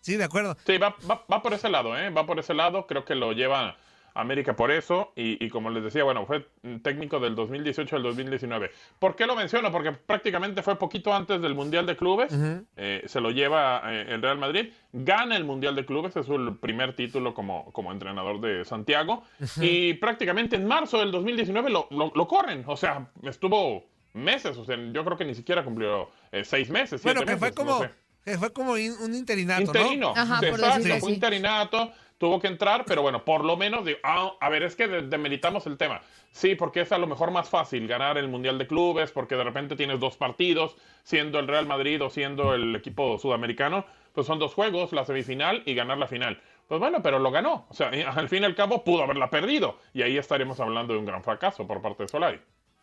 Sí, 0.00 0.16
de 0.16 0.24
acuerdo. 0.24 0.56
Sí, 0.66 0.78
va, 0.78 0.96
va, 1.08 1.24
va 1.32 1.42
por 1.42 1.54
ese 1.54 1.68
lado, 1.68 1.96
¿eh? 1.96 2.10
Va 2.10 2.26
por 2.26 2.38
ese 2.38 2.54
lado. 2.54 2.86
Creo 2.88 3.04
que 3.04 3.14
lo 3.14 3.32
lleva 3.32 3.76
América 4.14 4.54
por 4.56 4.70
eso. 4.70 5.12
Y, 5.16 5.44
y 5.44 5.48
como 5.48 5.70
les 5.70 5.82
decía, 5.84 6.04
bueno, 6.04 6.26
fue 6.26 6.46
técnico 6.82 7.18
del 7.20 7.34
2018 7.34 7.96
al 7.96 8.02
2019. 8.02 8.70
¿Por 8.98 9.16
qué 9.16 9.26
lo 9.26 9.34
menciono? 9.36 9.70
Porque 9.72 9.92
prácticamente 9.92 10.62
fue 10.62 10.78
poquito 10.78 11.12
antes 11.14 11.40
del 11.40 11.54
Mundial 11.54 11.86
de 11.86 11.96
Clubes. 11.96 12.32
Eh, 12.76 13.02
se 13.06 13.20
lo 13.20 13.30
lleva 13.30 13.82
eh, 13.86 14.06
el 14.08 14.22
Real 14.22 14.38
Madrid. 14.38 14.72
Gana 14.92 15.36
el 15.36 15.44
Mundial 15.44 15.74
de 15.76 15.84
Clubes. 15.86 16.14
Es 16.16 16.26
su 16.26 16.58
primer 16.60 16.94
título 16.94 17.34
como, 17.34 17.72
como 17.72 17.92
entrenador 17.92 18.40
de 18.40 18.64
Santiago. 18.64 19.22
Y 19.60 19.94
prácticamente 19.94 20.56
en 20.56 20.66
marzo 20.66 20.98
del 20.98 21.10
2019 21.10 21.70
lo, 21.70 21.86
lo, 21.90 22.12
lo 22.14 22.28
corren. 22.28 22.64
O 22.66 22.76
sea, 22.76 23.08
estuvo 23.22 23.84
meses. 24.14 24.56
O 24.58 24.64
sea, 24.64 24.76
yo 24.76 25.04
creo 25.04 25.16
que 25.16 25.24
ni 25.24 25.34
siquiera 25.34 25.64
cumplió 25.64 26.10
eh, 26.32 26.44
seis 26.44 26.68
meses. 26.70 27.02
Bueno, 27.02 27.20
siete 27.20 27.32
que 27.32 27.38
fue 27.38 27.48
meses, 27.50 27.64
no 27.64 27.70
como, 27.72 27.82
sé. 27.84 27.90
que 28.24 28.38
fue 28.38 28.52
como 28.52 28.76
in- 28.76 28.94
un 29.02 29.14
interinato, 29.14 29.62
Interino. 29.62 30.12
Ajá, 30.14 30.36
por 30.38 30.48
Exacto, 30.48 30.76
decirlo 30.76 30.98
fue 31.00 31.08
así. 31.08 31.14
interinato, 31.14 31.92
tuvo 32.22 32.38
que 32.38 32.46
entrar, 32.46 32.84
pero 32.86 33.02
bueno, 33.02 33.24
por 33.24 33.44
lo 33.44 33.56
menos, 33.56 33.84
digo, 33.84 33.98
ah, 34.04 34.30
a 34.40 34.48
ver, 34.48 34.62
es 34.62 34.76
que 34.76 34.86
de- 34.86 35.02
demeritamos 35.02 35.66
el 35.66 35.76
tema. 35.76 36.02
Sí, 36.30 36.54
porque 36.54 36.82
es 36.82 36.92
a 36.92 36.98
lo 36.98 37.08
mejor 37.08 37.32
más 37.32 37.48
fácil 37.50 37.88
ganar 37.88 38.16
el 38.16 38.28
Mundial 38.28 38.58
de 38.58 38.68
Clubes, 38.68 39.10
porque 39.10 39.34
de 39.34 39.42
repente 39.42 39.74
tienes 39.74 39.98
dos 39.98 40.16
partidos, 40.16 40.76
siendo 41.02 41.40
el 41.40 41.48
Real 41.48 41.66
Madrid 41.66 42.00
o 42.00 42.10
siendo 42.10 42.54
el 42.54 42.76
equipo 42.76 43.18
sudamericano, 43.18 43.84
pues 44.12 44.28
son 44.28 44.38
dos 44.38 44.54
juegos, 44.54 44.92
la 44.92 45.04
semifinal 45.04 45.64
y 45.66 45.74
ganar 45.74 45.98
la 45.98 46.06
final. 46.06 46.40
Pues 46.68 46.78
bueno, 46.78 47.02
pero 47.02 47.18
lo 47.18 47.32
ganó. 47.32 47.66
O 47.68 47.74
sea, 47.74 47.88
al 47.88 48.28
fin 48.28 48.44
y 48.44 48.46
al 48.46 48.54
cabo 48.54 48.84
pudo 48.84 49.02
haberla 49.02 49.28
perdido. 49.28 49.80
Y 49.92 50.02
ahí 50.02 50.16
estaríamos 50.16 50.60
hablando 50.60 50.92
de 50.92 51.00
un 51.00 51.06
gran 51.06 51.24
fracaso 51.24 51.66
por 51.66 51.82
parte 51.82 52.04
de 52.04 52.08
Solari. 52.08 52.40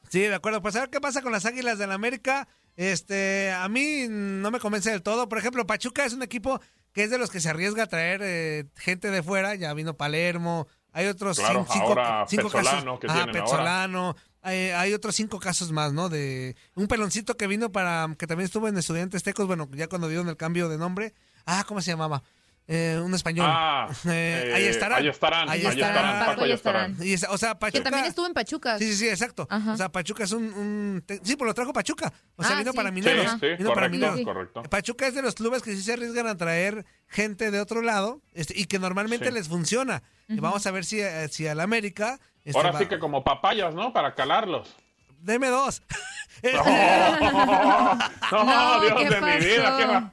Sí, 0.10 0.19
de 0.19 0.36
acuerdo. 0.36 0.62
Pues 0.62 0.75
a 0.75 0.81
ver 0.81 0.89
qué 0.89 1.00
pasa 1.00 1.22
con 1.22 1.31
las 1.31 1.46
Águilas 1.46 1.79
del 1.79 1.88
la 1.89 1.96
América. 1.96 2.46
Este, 2.75 3.51
a 3.51 3.67
mí 3.69 4.05
no 4.10 4.51
me 4.51 4.60
convence 4.60 4.91
del 4.91 5.01
todo. 5.01 5.27
Por 5.29 5.38
ejemplo, 5.38 5.65
Pachuca 5.65 6.03
es 6.05 6.13
un 6.13 6.24
equipo 6.24 6.60
que 6.93 7.03
es 7.03 7.10
de 7.10 7.17
los 7.17 7.29
que 7.29 7.39
se 7.39 7.50
arriesga 7.50 7.84
a 7.84 7.88
traer 7.88 8.22
eh, 8.24 8.65
gente 8.75 9.10
de 9.12 9.24
fuera. 9.24 9.55
Ya 9.55 9.74
vino 9.74 9.96
Palermo. 9.96 10.67
Hay 10.91 11.05
otros 11.08 11.38
Claro, 11.38 11.65
cin- 11.65 11.74
cinco, 11.74 11.88
ahora 11.89 12.25
cinco 12.27 12.50
Pezzolano, 12.50 12.75
casos. 12.77 13.00
que 13.00 13.08
Ajá, 13.08 13.15
tienen 13.25 13.36
ahora. 13.38 13.46
Pezzolano. 13.46 14.15
Hay, 14.41 14.58
hay 14.69 14.93
otros 14.93 15.15
cinco 15.15 15.38
casos 15.39 15.72
más, 15.72 15.91
¿no? 15.93 16.08
De 16.10 16.55
un 16.75 16.88
peloncito 16.88 17.36
que 17.38 17.46
vino 17.46 17.72
para, 17.72 18.08
que 18.17 18.25
también 18.25 18.46
estuvo 18.46 18.67
en 18.69 18.77
Estudiantes 18.77 19.22
Tecos, 19.22 19.48
bueno, 19.48 19.69
ya 19.74 19.88
cuando 19.88 20.08
dieron 20.08 20.29
el 20.29 20.38
cambio 20.38 20.69
de 20.69 20.77
nombre. 20.77 21.13
Ah, 21.46 21.63
¿cómo 21.67 21.81
se 21.81 21.91
llamaba? 21.91 22.24
Eh, 22.71 23.01
un 23.03 23.11
español. 23.15 23.47
Ah, 23.49 23.89
Eh, 24.05 24.43
eh, 24.49 24.53
ahí 24.53 24.65
estarán. 24.65 24.99
ahí 24.99 25.07
estarán, 25.07 25.49
Ahí 25.49 25.65
ahí 25.65 25.81
estarán. 25.81 26.25
Paco 26.27 26.43
ahí 26.43 26.51
estarán. 26.51 26.95
Y 27.01 27.13
es- 27.13 27.25
o 27.27 27.35
sea, 27.38 27.57
Pachuca. 27.57 27.79
Que 27.79 27.83
también 27.83 28.05
estuvo 28.05 28.27
en 28.27 28.33
Pachuca. 28.35 28.77
Sí, 28.77 28.85
sí, 28.91 28.95
sí, 28.95 29.09
exacto. 29.09 29.47
Ajá. 29.49 29.73
O 29.73 29.77
sea, 29.77 29.89
Pachuca 29.91 30.23
es 30.23 30.31
un... 30.33 30.43
un 30.53 31.03
te- 31.03 31.19
sí, 31.23 31.35
pues 31.35 31.47
lo 31.47 31.53
trajo 31.55 31.73
Pachuca. 31.73 32.13
O 32.35 32.43
sea, 32.43 32.55
Ah, 32.55 32.59
vino 32.59 32.71
sí. 32.71 32.75
para 32.77 32.89
Sí, 32.89 32.95
Mineros. 32.95 33.31
sí, 33.31 33.47
vino 33.57 33.73
para 33.73 33.88
correcto, 33.88 33.89
Mineros. 34.11 34.21
correcto. 34.21 34.63
Pachuca 34.63 35.07
es 35.07 35.15
de 35.15 35.23
los 35.23 35.33
clubes 35.33 35.63
que 35.63 35.75
sí 35.75 35.81
se 35.81 35.93
arriesgan 35.93 36.27
a 36.27 36.38
traer 36.38 36.85
gente 37.07 37.49
de 37.49 37.59
otro 37.59 37.81
lado 37.81 38.21
este, 38.33 38.53
y 38.55 38.65
que 38.65 38.77
normalmente 38.77 39.25
Sí. 39.27 39.31
les 39.33 39.47
funciona. 39.47 40.03
Y 40.27 40.39
vamos 40.39 40.63
a 40.67 40.71
ver 40.71 40.85
si, 40.85 40.99
eh, 40.99 41.27
si 41.29 41.47
al 41.47 41.59
América... 41.61 42.19
este, 42.45 42.55
Ahora 42.55 42.71
va- 42.71 42.77
sí 42.79 42.85
que 42.85 42.99
como 42.99 43.23
papayas, 43.23 43.73
¿no? 43.73 43.93
Para 43.93 44.13
calarlos. 44.13 44.75
Deme 45.21 45.47
dos. 45.47 45.81
Este, 46.41 46.57
No, 48.31 48.43
No, 48.43 48.81
Dios 48.81 48.93
¿qué 48.97 49.09
de 49.09 49.21
mi 49.21 49.45
vida, 49.45 50.11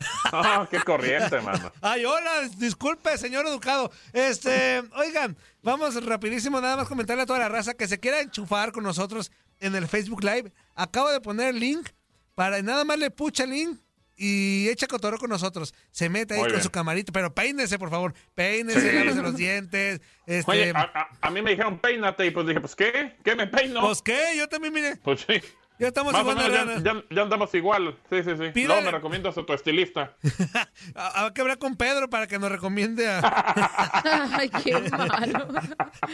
qué 0.70 0.80
corriente, 0.80 1.40
mano. 1.40 1.72
Ay, 1.80 2.04
hola, 2.04 2.48
disculpe, 2.56 3.16
señor 3.16 3.46
educado. 3.46 3.90
Este, 4.12 4.82
oigan, 4.96 5.36
vamos 5.62 6.04
rapidísimo, 6.04 6.60
nada 6.60 6.78
más 6.78 6.88
comentarle 6.88 7.22
a 7.22 7.26
toda 7.26 7.38
la 7.38 7.48
raza 7.48 7.75
que 7.75 7.86
se 7.86 8.00
quiera 8.00 8.20
enchufar 8.20 8.72
con 8.72 8.82
nosotros 8.82 9.30
en 9.60 9.76
el 9.76 9.86
Facebook 9.86 10.25
Live. 10.25 10.52
Acabo 10.75 11.10
de 11.10 11.20
poner 11.20 11.48
el 11.48 11.60
link 11.60 11.90
para 12.34 12.60
nada 12.62 12.84
más 12.84 12.98
le 12.98 13.10
pucha 13.10 13.44
el 13.44 13.50
link 13.50 13.78
y 14.16 14.68
echa 14.68 14.87
cotorro 14.87 15.18
con 15.18 15.30
nosotros. 15.30 15.75
Se 15.90 16.08
mete 16.08 16.34
ahí 16.34 16.40
Muy 16.40 16.49
con 16.49 16.56
bien. 16.56 16.62
su 16.64 16.71
camarita, 16.71 17.12
pero 17.12 17.34
peínese, 17.34 17.78
por 17.78 17.90
favor. 17.90 18.14
Peínese, 18.34 18.80
Sí. 18.90 18.97
lávese 18.97 19.23
los 19.23 19.36
dientes. 19.36 20.00
Este, 20.26 20.50
Oye, 20.50 20.73
a, 20.75 20.80
a- 20.80 21.08
a 21.21 21.30
mí 21.30 21.43
me 21.43 21.50
dijeron 21.50 21.78
peínate 21.78 22.26
y 22.26 22.30
pues 22.30 22.47
dije, 22.47 22.60
pues 22.60 22.75
¿qué? 22.75 23.17
¿Qué 23.25 23.34
me 23.36 23.47
peino? 23.47 23.80
pues 23.80 24.02
qué, 24.02 24.34
yo 24.36 24.49
también 24.49 24.73
mire, 24.73 24.97
Pues 24.97 25.21
sí. 25.28 25.40
ya 25.78 25.88
estamos 25.88 26.12
Más 26.14 26.23
igual 26.23 26.36
menos 26.36 26.82
ya, 26.82 26.93
ya- 26.95 27.04
ya 27.10 27.23
andamos 27.23 27.54
igual. 27.54 27.99
Sí, 28.10 28.23
sí, 28.25 28.30
sí. 28.30 28.45
Pídale- 28.54 28.67
Luego 28.67 28.82
me 28.82 28.90
recomiendas 28.93 29.36
a 29.36 29.45
tu 29.45 29.52
estilista. 29.52 30.17
A, 30.95 31.26
a 31.26 31.34
que 31.34 31.40
hablar 31.43 31.58
con 31.58 31.76
Pedro 31.76 32.08
para 32.08 32.26
que 32.26 32.38
nos 32.38 32.50
recomiende 32.50 33.06
a 33.08 33.21
Ay, 34.38 34.49
qué 34.64 34.73
malo. 34.90 35.49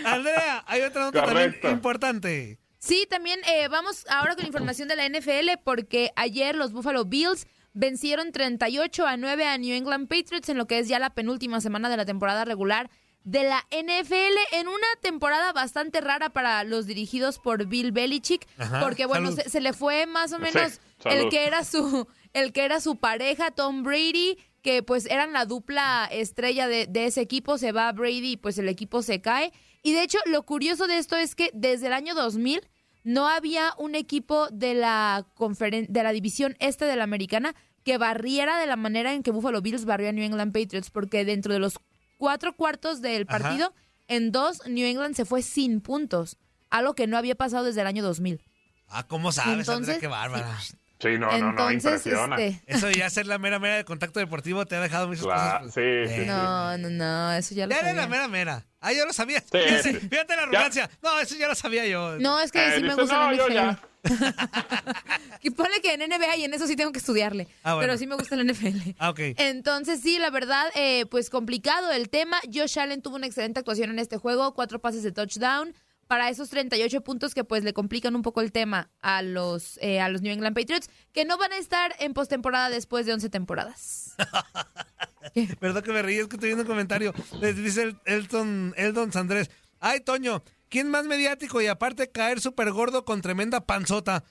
Andrea. 0.05 0.65
Hay 0.67 0.83
otra 0.83 1.03
nota 1.05 1.23
Correcto. 1.23 1.53
también 1.61 1.75
importante. 1.75 2.59
Sí, 2.79 3.07
también 3.09 3.39
eh, 3.47 3.69
vamos 3.69 4.05
ahora 4.09 4.35
con 4.35 4.43
la 4.43 4.49
información 4.49 4.89
de 4.89 4.97
la 4.97 5.07
NFL 5.09 5.59
porque 5.63 6.11
ayer 6.17 6.57
los 6.57 6.73
Buffalo 6.73 7.05
Bills 7.05 7.47
vencieron 7.75 8.33
38 8.33 9.07
a 9.07 9.17
9 9.17 9.47
a 9.47 9.59
New 9.59 9.75
England 9.75 10.09
Patriots 10.09 10.49
en 10.49 10.59
lo 10.59 10.67
que 10.67 10.79
es 10.79 10.89
ya 10.89 10.99
la 10.99 11.11
penúltima 11.11 11.61
semana 11.61 11.89
de 11.89 11.97
la 11.97 12.05
temporada 12.05 12.45
regular 12.45 12.91
de 13.25 13.45
la 13.45 13.65
NFL 13.71 14.57
en 14.57 14.67
una 14.69 14.87
temporada 15.01 15.53
bastante 15.53 16.01
rara 16.01 16.31
para 16.31 16.65
los 16.65 16.87
dirigidos 16.87 17.39
por 17.39 17.67
Bill 17.67 17.93
Belichick 17.93 18.49
Ajá, 18.59 18.81
porque 18.81 19.07
bueno, 19.07 19.31
se, 19.31 19.49
se 19.49 19.61
le 19.61 19.73
fue 19.73 20.07
más 20.07 20.33
o 20.33 20.39
menos 20.39 20.81
Sí, 20.99 21.09
el 21.09 21.29
que 21.31 21.47
era 21.47 21.65
su 21.65 22.07
el 22.33 22.53
que 22.53 22.65
era 22.65 22.81
su 22.81 22.97
pareja 22.97 23.51
Tom 23.51 23.83
Brady 23.83 24.39
que 24.63 24.83
pues 24.83 25.07
eran 25.07 25.33
la 25.33 25.45
dupla 25.45 26.09
estrella 26.11 26.69
de, 26.69 26.87
de 26.87 27.07
ese 27.07 27.21
equipo, 27.21 27.59
se 27.59 27.73
va 27.73 27.93
Brady 27.93 28.33
y 28.33 28.37
pues 28.37 28.59
el 28.59 28.69
equipo 28.69 29.03
se 29.03 29.21
cae. 29.21 29.53
Y 29.83 29.93
de 29.93 30.05
hecho, 30.05 30.19
lo 30.27 30.45
curioso 30.45 30.87
de 30.87 30.99
esto 30.99 31.17
es 31.17 31.35
que 31.35 31.51
desde 31.53 31.89
el 31.89 31.93
año 31.93 32.15
2000 32.15 32.61
no 33.05 33.29
había 33.29 33.75
un 33.79 33.95
equipo 33.95 34.49
de 34.51 34.75
la, 34.75 35.27
conferen- 35.37 35.89
de 35.89 36.03
la 36.03 36.13
división 36.13 36.57
este 36.61 36.85
de 36.85 36.97
la 36.97 37.05
americana 37.05 37.55
que 37.85 37.99
barriera 37.99 38.59
de 38.59 38.67
la 38.67 38.77
manera 38.77 39.13
en 39.13 39.23
que 39.23 39.31
Buffalo 39.33 39.61
Bills 39.61 39.85
barrió 39.85 40.09
a 40.09 40.13
New 40.13 40.25
England 40.25 40.53
Patriots, 40.53 40.91
porque 40.91 41.25
dentro 41.25 41.53
de 41.53 41.59
los 41.59 41.79
cuatro 42.17 42.55
cuartos 42.55 43.01
del 43.01 43.27
Ajá. 43.29 43.39
partido, 43.39 43.75
en 44.09 44.31
dos, 44.31 44.65
New 44.69 44.87
England 44.87 45.15
se 45.17 45.25
fue 45.25 45.43
sin 45.43 45.81
puntos, 45.81 46.37
algo 46.71 46.95
que 46.95 47.07
no 47.09 47.17
había 47.19 47.35
pasado 47.35 47.65
desde 47.65 47.81
el 47.81 47.87
año 47.89 48.03
2000. 48.05 48.41
Ah, 48.89 49.07
¿cómo 49.09 49.33
sabes, 49.33 49.49
Andrea? 49.69 49.75
Entonces, 49.75 49.99
Qué 49.99 50.07
bárbara. 50.07 50.61
Sí, 50.61 50.75
no, 51.19 51.31
no, 51.39 51.53
no, 51.53 51.71
Entonces, 51.71 52.07
impresiona. 52.07 52.37
este, 52.37 52.63
Eso 52.73 52.87
de 52.87 52.95
ya 52.95 53.11
ser 53.11 53.27
la 53.27 53.39
mera 53.39 53.59
mera 53.59 53.77
de 53.77 53.85
contacto 53.85 54.21
deportivo 54.21 54.65
te 54.67 54.77
ha 54.77 54.81
dejado 54.81 55.09
muchas 55.09 55.25
Claro, 55.25 55.59
cosas. 55.67 55.75
sí, 55.75 55.81
Eh, 55.83 56.07
sí, 56.09 56.21
sí. 56.23 56.27
no, 56.27 56.79
no, 56.79 56.91
no, 56.91 57.33
eso 57.33 57.55
ya 57.55 57.67
lo 57.67 57.71
Ya 57.73 57.79
era 57.81 57.89
la 57.93 58.03
sabía. 58.03 58.07
mera 58.09 58.29
mera. 58.29 58.67
Ah, 58.81 58.93
yo 58.93 59.07
lo 59.07 59.13
sabía. 59.13 59.41
Sí, 59.41 59.47
Fíjate, 59.53 59.83
sí. 59.83 60.09
fíjate 60.09 60.35
la 60.37 60.43
arrogancia. 60.43 60.91
No, 61.03 61.19
eso 61.21 61.37
ya 61.37 61.47
lo 61.49 61.55
sabía 61.55 61.87
yo. 61.87 62.19
No, 62.19 62.41
es 62.41 62.51
que 62.51 62.59
Eh, 62.67 62.73
sí 62.77 62.83
me 62.83 62.89
dice, 62.89 63.01
gusta 63.01 63.17
no, 63.17 63.31
la 63.31 63.37
yo 63.37 63.45
NFL. 63.47 63.55
ya. 63.55 63.81
Y 65.43 65.51
pone 65.51 65.81
que 65.81 65.95
en 65.95 66.01
NBA 66.09 66.37
y 66.37 66.45
en 66.45 66.55
eso 66.55 66.67
sí 66.67 66.77
tengo 66.77 66.93
que 66.93 66.99
estudiarle. 66.99 67.49
Ah, 67.65 67.75
bueno. 67.75 67.87
Pero 67.89 67.99
sí 67.99 68.07
me 68.07 68.15
gusta 68.17 68.37
la 68.37 68.45
NFL. 68.45 68.95
Ah, 68.99 69.11
ok. 69.11 69.19
Entonces, 69.39 70.01
sí, 70.01 70.19
la 70.19 70.31
verdad, 70.31 70.67
eh, 70.75 71.07
pues 71.11 71.31
complicado 71.31 71.91
el 71.93 72.09
tema. 72.11 72.39
Josh 72.53 72.79
Allen 72.79 73.03
tuvo 73.03 73.17
una 73.17 73.27
excelente 73.27 73.59
actuación 73.61 73.91
en 73.91 73.99
este 73.99 74.17
juego, 74.19 74.55
cuatro 74.55 74.81
pases 74.81 75.03
de 75.03 75.11
touchdown. 75.13 75.75
Para 76.13 76.29
esos 76.29 76.51
38 76.51 77.01
puntos 77.01 77.33
que 77.33 77.43
pues 77.43 77.65
le 77.65 77.73
complican 77.73 78.15
un 78.15 78.21
poco 78.21 78.43
el 78.43 78.53
tema 78.53 78.91
a 79.01 79.23
los, 79.23 79.79
eh, 79.81 79.99
a 79.99 80.11
los 80.11 80.21
New 80.21 80.31
England 80.31 80.55
Patriots, 80.55 80.91
que 81.11 81.25
no 81.25 81.39
van 81.39 81.53
a 81.53 81.57
estar 81.57 81.97
en 82.01 82.13
postemporada 82.13 82.69
después 82.69 83.07
de 83.07 83.15
11 83.15 83.31
temporadas. 83.31 84.15
Perdón 85.59 85.83
que 85.83 85.91
me 85.91 86.03
reí, 86.03 86.19
es 86.19 86.27
que 86.27 86.37
estoy 86.37 86.51
viendo 86.51 86.65
un 86.65 86.69
comentario. 86.69 87.15
Les 87.41 87.57
dice 87.57 87.85
el 87.85 87.97
Elton, 88.05 88.75
Eldon 88.77 89.11
Sandrés. 89.11 89.49
Ay, 89.81 90.01
Toño, 90.01 90.45
¿quién 90.69 90.91
más 90.91 91.07
mediático 91.07 91.63
y 91.63 91.67
aparte 91.67 92.11
caer 92.11 92.43
súper 92.43 92.73
gordo 92.73 93.07
con 93.07 93.23
tremenda 93.23 93.65
panzota? 93.65 94.23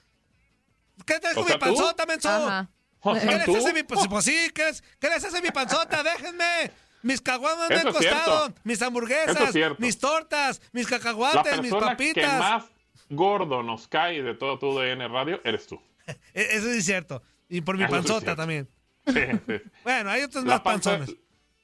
¿Qué 1.04 1.18
te 1.18 1.32
O 1.32 1.34
con 1.34 1.46
mi 1.46 1.52
¿tú? 1.54 1.58
panzota, 1.58 2.06
menso? 2.06 2.28
Ajá. 2.28 2.70
O 3.00 3.14
¿Qué 3.14 3.20
sea, 3.22 3.38
les 3.38 3.46
¿tú? 3.46 3.56
hace 3.56 3.72
mi 3.72 3.82
pues, 3.82 4.06
pues 4.08 4.24
sí, 4.24 4.50
¿qué 4.54 4.66
les, 4.66 4.84
qué 5.00 5.08
les 5.08 5.24
hace 5.24 5.42
mi 5.42 5.50
panzota? 5.50 6.04
Déjenme. 6.04 6.70
Mis 7.02 7.20
caguamas 7.20 7.68
me 7.68 7.74
Eso 7.76 7.88
han 7.88 7.94
es 7.94 7.94
costado, 7.98 8.40
cierto. 8.44 8.60
mis 8.64 8.76
Eso 8.76 8.86
hamburguesas, 8.86 9.40
es 9.40 9.52
cierto. 9.52 9.76
mis 9.80 9.98
tortas, 9.98 10.60
mis 10.72 10.90
La 10.90 10.98
cacahuates, 10.98 11.60
mis 11.60 11.70
persona 11.72 11.96
que 11.96 12.12
papitas. 12.12 12.38
más 12.38 12.64
gordo 13.10 13.62
nos 13.62 13.88
cae 13.88 14.22
de 14.22 14.34
todo 14.34 14.58
tu 14.58 14.78
DN 14.78 15.06
Radio 15.08 15.40
eres 15.44 15.66
tú. 15.66 15.80
E- 16.34 16.48
Eso 16.56 16.66
sí 16.72 16.78
es 16.78 16.84
cierto. 16.86 17.22
Y 17.48 17.60
por 17.60 17.76
mi 17.76 17.84
Eso 17.84 17.92
panzota 17.92 18.34
también. 18.36 18.68
Sí, 19.06 19.20
sí. 19.46 19.54
Bueno, 19.84 20.10
hay 20.10 20.22
otros 20.22 20.44
más 20.44 20.54
La 20.58 20.62
panza, 20.62 20.90
panzones. 20.98 21.20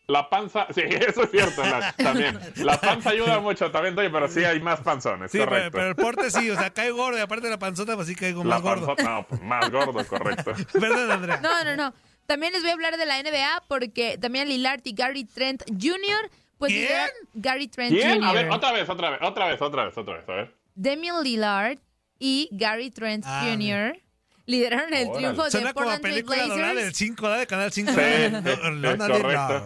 la 0.08 0.28
panza, 0.28 0.66
sí, 0.74 0.80
eso 0.84 1.22
es 1.24 1.30
cierto, 1.30 1.62
la- 1.62 1.92
también. 1.92 2.38
La 2.56 2.80
panza 2.80 3.10
ayuda 3.10 3.38
mucho 3.40 3.70
también, 3.70 3.94
Toño, 3.94 4.10
pero 4.12 4.28
sí 4.28 4.44
hay 4.44 4.60
más 4.60 4.80
panzones, 4.80 5.30
Sí, 5.30 5.38
pero, 5.38 5.50
correcto. 5.50 5.70
pero 5.72 5.88
el 5.88 5.96
porte 5.96 6.30
sí, 6.30 6.50
o 6.50 6.56
sea, 6.58 6.70
cae 6.70 6.90
gordo 6.90 7.16
y 7.18 7.20
aparte 7.20 7.44
de 7.46 7.50
la 7.52 7.58
panzota, 7.58 7.94
pues 7.94 8.08
sí 8.08 8.14
caigo 8.14 8.42
la 8.44 8.56
más 8.56 8.62
gordo. 8.62 8.86
panzota, 8.86 9.08
no, 9.10 9.26
pues, 9.26 9.42
más 9.42 9.70
gordo, 9.70 10.04
correcto. 10.06 10.52
Perdón, 10.78 11.10
Andrea. 11.10 11.40
No, 11.40 11.64
no, 11.64 11.76
no. 11.76 11.94
También 12.28 12.52
les 12.52 12.60
voy 12.60 12.70
a 12.70 12.74
hablar 12.74 12.98
de 12.98 13.06
la 13.06 13.22
NBA 13.22 13.64
porque 13.68 14.18
también 14.18 14.48
Lillard 14.48 14.82
y 14.84 14.92
Gary 14.92 15.24
Trent 15.24 15.62
Jr. 15.66 16.30
Pues 16.58 16.72
¿Quién? 16.74 17.08
Gary 17.32 17.68
Trent 17.68 17.90
¿Quién? 17.90 18.22
A 18.22 18.32
ver, 18.34 18.44
Jr. 18.44 18.56
otra 18.58 18.72
vez, 18.72 18.86
otra 18.88 19.10
vez, 19.10 19.18
otra 19.22 19.46
vez, 19.46 19.62
otra 19.62 19.84
vez, 19.86 19.96
otra 19.96 20.14
vez, 20.18 20.28
a 20.28 20.32
ver. 20.32 20.54
Damian 20.74 21.22
Lillard 21.24 21.78
y 22.18 22.50
Gary 22.52 22.90
Trent 22.90 23.24
Ah, 23.26 23.46
Jr. 23.48 23.98
lideraron 24.44 24.92
el 24.92 25.06
Órale. 25.08 25.18
triunfo 25.18 25.44
de 25.44 25.50
Suena 25.52 25.72
como 25.72 25.88
a 25.88 25.92
Portland 25.94 26.02
Trail 26.02 26.14
película 26.26 26.42
dorada 26.48 26.66
del 26.68 26.74
Blazers. 26.76 26.96
5, 26.98 27.22
¿verdad? 27.22 27.38
De 27.38 27.46
Canal 27.46 27.72
5. 27.72 27.92
Sí, 27.92 27.98
es 27.98 28.32
Lillard, 28.32 29.62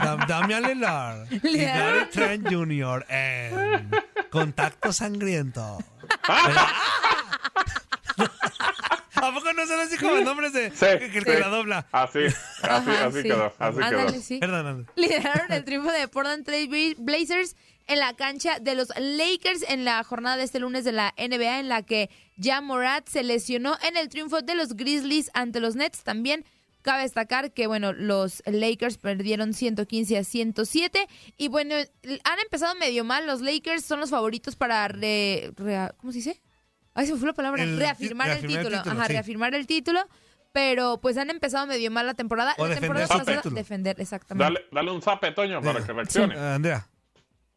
Dam- 0.00 0.26
Damian 0.26 0.62
Lillard 0.62 1.26
y. 1.44 1.58
Gary 1.58 2.06
Trent 2.10 2.48
Jr. 2.50 3.06
en 3.10 3.90
Contacto 4.30 4.90
Sangriento. 4.90 5.78
¿A 9.22 9.32
poco 9.34 9.52
no 9.52 9.66
son 9.66 9.80
así 9.80 9.96
como 9.96 10.16
nombres 10.18 10.52
de 10.52 10.70
Sí, 10.70 10.86
que, 10.98 11.10
que 11.10 11.18
el 11.18 11.24
que 11.24 11.34
sí. 11.34 11.40
la 11.40 11.48
dobla? 11.48 11.86
Así, 11.92 12.18
así, 12.26 12.34
Ajá, 12.62 13.06
así 13.06 13.16
sí. 13.18 13.22
quedó, 13.24 13.52
así 13.58 13.78
Ándale, 13.82 14.12
quedó. 14.12 14.22
sí. 14.22 14.38
Perdón, 14.38 14.86
lideraron 14.96 15.52
el 15.52 15.64
triunfo 15.64 15.90
de 15.92 16.08
Portland 16.08 16.44
Trail 16.44 16.68
Bla- 16.68 16.94
Blazers 16.98 17.56
en 17.88 17.98
la 18.00 18.14
cancha 18.14 18.58
de 18.58 18.74
los 18.74 18.88
Lakers 18.98 19.62
en 19.68 19.84
la 19.84 20.02
jornada 20.04 20.36
de 20.36 20.42
este 20.44 20.58
lunes 20.58 20.84
de 20.84 20.92
la 20.92 21.14
NBA 21.16 21.60
en 21.60 21.68
la 21.68 21.82
que 21.82 22.10
ya 22.36 22.60
Morat 22.60 23.08
se 23.08 23.22
lesionó 23.22 23.76
en 23.88 23.96
el 23.96 24.08
triunfo 24.08 24.42
de 24.42 24.54
los 24.56 24.74
Grizzlies 24.76 25.30
ante 25.34 25.60
los 25.60 25.76
Nets. 25.76 26.02
También 26.02 26.44
cabe 26.82 27.02
destacar 27.02 27.52
que 27.52 27.66
bueno, 27.68 27.92
los 27.92 28.42
Lakers 28.46 28.98
perdieron 28.98 29.54
115 29.54 30.18
a 30.18 30.24
107 30.24 31.06
y 31.36 31.48
bueno, 31.48 31.74
han 31.76 32.38
empezado 32.40 32.74
medio 32.74 33.04
mal. 33.04 33.26
Los 33.26 33.40
Lakers 33.40 33.84
son 33.84 34.00
los 34.00 34.10
favoritos 34.10 34.56
para 34.56 34.86
re, 34.88 35.52
rea- 35.56 35.94
¿cómo 35.96 36.10
se 36.12 36.18
dice? 36.18 36.40
Ay, 36.96 37.06
se 37.06 37.14
fue 37.16 37.28
la 37.28 37.34
palabra. 37.34 37.62
El- 37.62 37.78
reafirmar, 37.78 38.30
el 38.30 38.44
título. 38.46 38.78
Ajá, 38.78 39.06
sí. 39.06 39.12
reafirmar 39.12 39.54
el 39.54 39.66
título. 39.66 40.00
Pero 40.52 40.98
pues 41.02 41.18
han 41.18 41.28
empezado 41.28 41.66
medio 41.66 41.90
mal 41.90 42.06
la 42.06 42.14
temporada. 42.14 42.54
O 42.56 42.62
la 42.62 42.70
defender 42.74 43.06
temporada 43.06 43.24
pasada, 43.24 43.54
defender, 43.54 44.00
exactamente. 44.00 44.44
Dale, 44.54 44.66
dale 44.72 44.90
un 44.90 45.02
zape, 45.02 45.30
Toño, 45.32 45.60
para 45.60 45.84
que 45.84 45.92
reaccione, 45.92 46.34
Ah, 46.34 46.54
Andrea. 46.54 46.88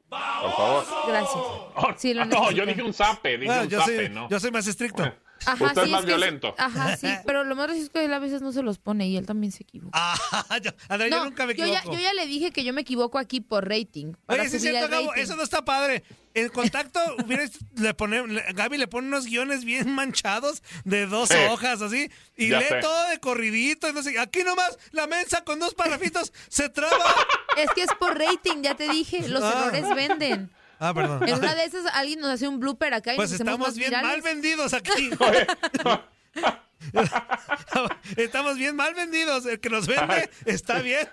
por 0.10 0.20
favor. 0.52 0.86
Gracias. 1.08 1.32
Oh, 1.36 1.94
Sí, 1.96 2.14
lo 2.14 2.26
no, 2.26 2.32
necesito. 2.32 2.52
yo 2.52 2.66
dije 2.66 2.84
un 2.84 2.94
zape, 2.94 3.38
dije 3.38 3.52
Ah, 3.54 3.62
un 3.62 3.70
yo, 3.70 3.80
zape, 3.80 3.96
soy, 3.96 4.10
¿no? 4.10 4.28
yo 4.30 4.40
soy 4.40 4.52
más 4.52 4.68
estricto. 4.68 5.04
Ajá, 5.46 5.66
Usted 5.66 5.82
es 5.82 5.86
sí, 5.88 5.92
más 5.92 6.02
que 6.02 6.08
violento. 6.08 6.54
ajá, 6.58 6.98
sí, 6.98 7.08
pero 7.26 7.44
lo 7.44 7.56
más 7.56 7.66
gracioso 7.68 7.86
es 7.86 7.90
que 7.92 8.06
él 8.06 8.14
a 8.14 8.20
veces 8.20 8.42
no 8.42 8.52
se 8.52 8.62
los 8.62 8.78
pone 8.78 9.08
y 9.08 9.18
él 9.18 9.26
también 9.26 9.52
se 9.52 9.64
equivoca. 9.64 9.92
Ah, 9.94 10.60
yo, 10.64 10.72
Andrea, 10.88 11.10
yo 11.10 11.18
No, 11.18 11.26
nunca 11.26 11.46
me 11.46 11.56
yo 11.56 11.66
ya, 11.66 11.80
equivoco. 11.80 11.98
yo 11.98 12.04
ya 12.04 12.14
le 12.14 12.26
dije 12.28 12.52
que 12.52 12.64
yo 12.64 12.74
me 12.74 12.82
equivoco 12.82 13.18
aquí 13.18 13.42
por 13.42 13.68
rating. 13.68 14.14
Oye, 14.28 14.50
sí 14.50 14.60
cierto, 14.60 14.90
Gabo, 14.90 15.14
eso 15.16 15.36
no 15.36 15.44
está 15.44 15.64
padre. 15.64 16.04
En 16.36 16.50
contacto, 16.50 17.00
le 17.76 17.94
pone, 17.96 18.28
le- 18.28 18.44
Gaby 18.54 18.78
le 18.78 18.88
pone 18.88 19.08
unos 19.08 19.26
guiones 19.26 19.66
bien 19.66 19.94
manchados 19.94 20.62
de 20.86 21.06
dos 21.08 21.30
Sí. 21.30 21.36
hojas, 21.50 21.82
así, 21.82 22.10
y 22.38 22.50
Ya 22.50 22.60
lee 22.60 22.66
sé. 22.70 22.80
todo 22.82 23.10
de 23.10 23.20
corridito. 23.20 23.90
y 23.90 23.94
No 23.94 24.04
sé, 24.04 24.18
aquí 24.20 24.44
nomás 24.44 24.78
la 24.92 25.08
mensa 25.08 25.44
con 25.44 25.60
dos 25.60 25.74
parrafitos 25.74 26.32
se 26.50 26.70
traba. 26.70 26.96
Es 27.58 27.72
que 27.72 27.82
es 27.84 27.90
por 28.00 28.18
rating, 28.18 28.62
ya 28.62 28.76
te 28.76 28.88
dije, 28.88 29.28
los 29.28 29.44
Ah. 29.44 29.70
errores 29.74 29.96
venden. 29.96 30.50
Ah, 30.80 30.94
perdón. 30.94 31.28
En 31.28 31.36
una 31.36 31.56
de 31.56 31.66
esas 31.66 31.86
alguien 31.94 32.20
nos 32.20 32.30
hace 32.32 32.48
un 32.48 32.60
blooper 32.60 32.94
acá 32.94 33.14
y 33.14 33.16
Pues 33.18 33.32
nos 33.32 33.42
hacemos 33.42 33.54
estamos 33.54 33.76
bien 33.76 33.90
virales. 33.90 34.10
mal 34.10 34.22
vendidos 34.22 34.74
aquí. 34.74 35.10
Estamos 38.16 38.58
bien 38.58 38.76
mal 38.76 38.94
vendidos. 38.94 39.46
El 39.46 39.60
que 39.60 39.70
nos 39.70 39.86
vende 39.88 40.30
está 40.46 40.80
bien. 40.82 41.08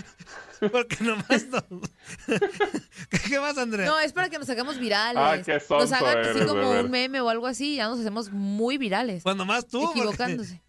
Porque 0.72 0.96
nomás 1.00 1.46
no. 1.48 1.62
¿Qué, 3.28 3.38
más, 3.38 3.56
Andrea? 3.58 3.86
No, 3.86 3.98
es 4.00 4.12
para 4.12 4.28
que 4.28 4.38
nos 4.38 4.48
hagamos 4.50 4.78
virales. 4.78 5.22
Ay, 5.22 5.42
qué 5.44 5.60
sonso 5.60 5.84
nos 5.84 5.92
hagan 5.92 6.18
así 6.18 6.30
eres, 6.38 6.46
como 6.46 6.70
un 6.70 6.90
meme 6.90 7.20
o 7.20 7.28
algo 7.28 7.46
así, 7.46 7.76
ya 7.76 7.86
nos 7.88 8.00
hacemos 8.00 8.30
muy 8.32 8.76
virales. 8.78 9.22
Cuando 9.22 9.44
más 9.44 9.66
tú. 9.68 9.80
porque- 9.82 10.00
equivocándose. 10.00 10.60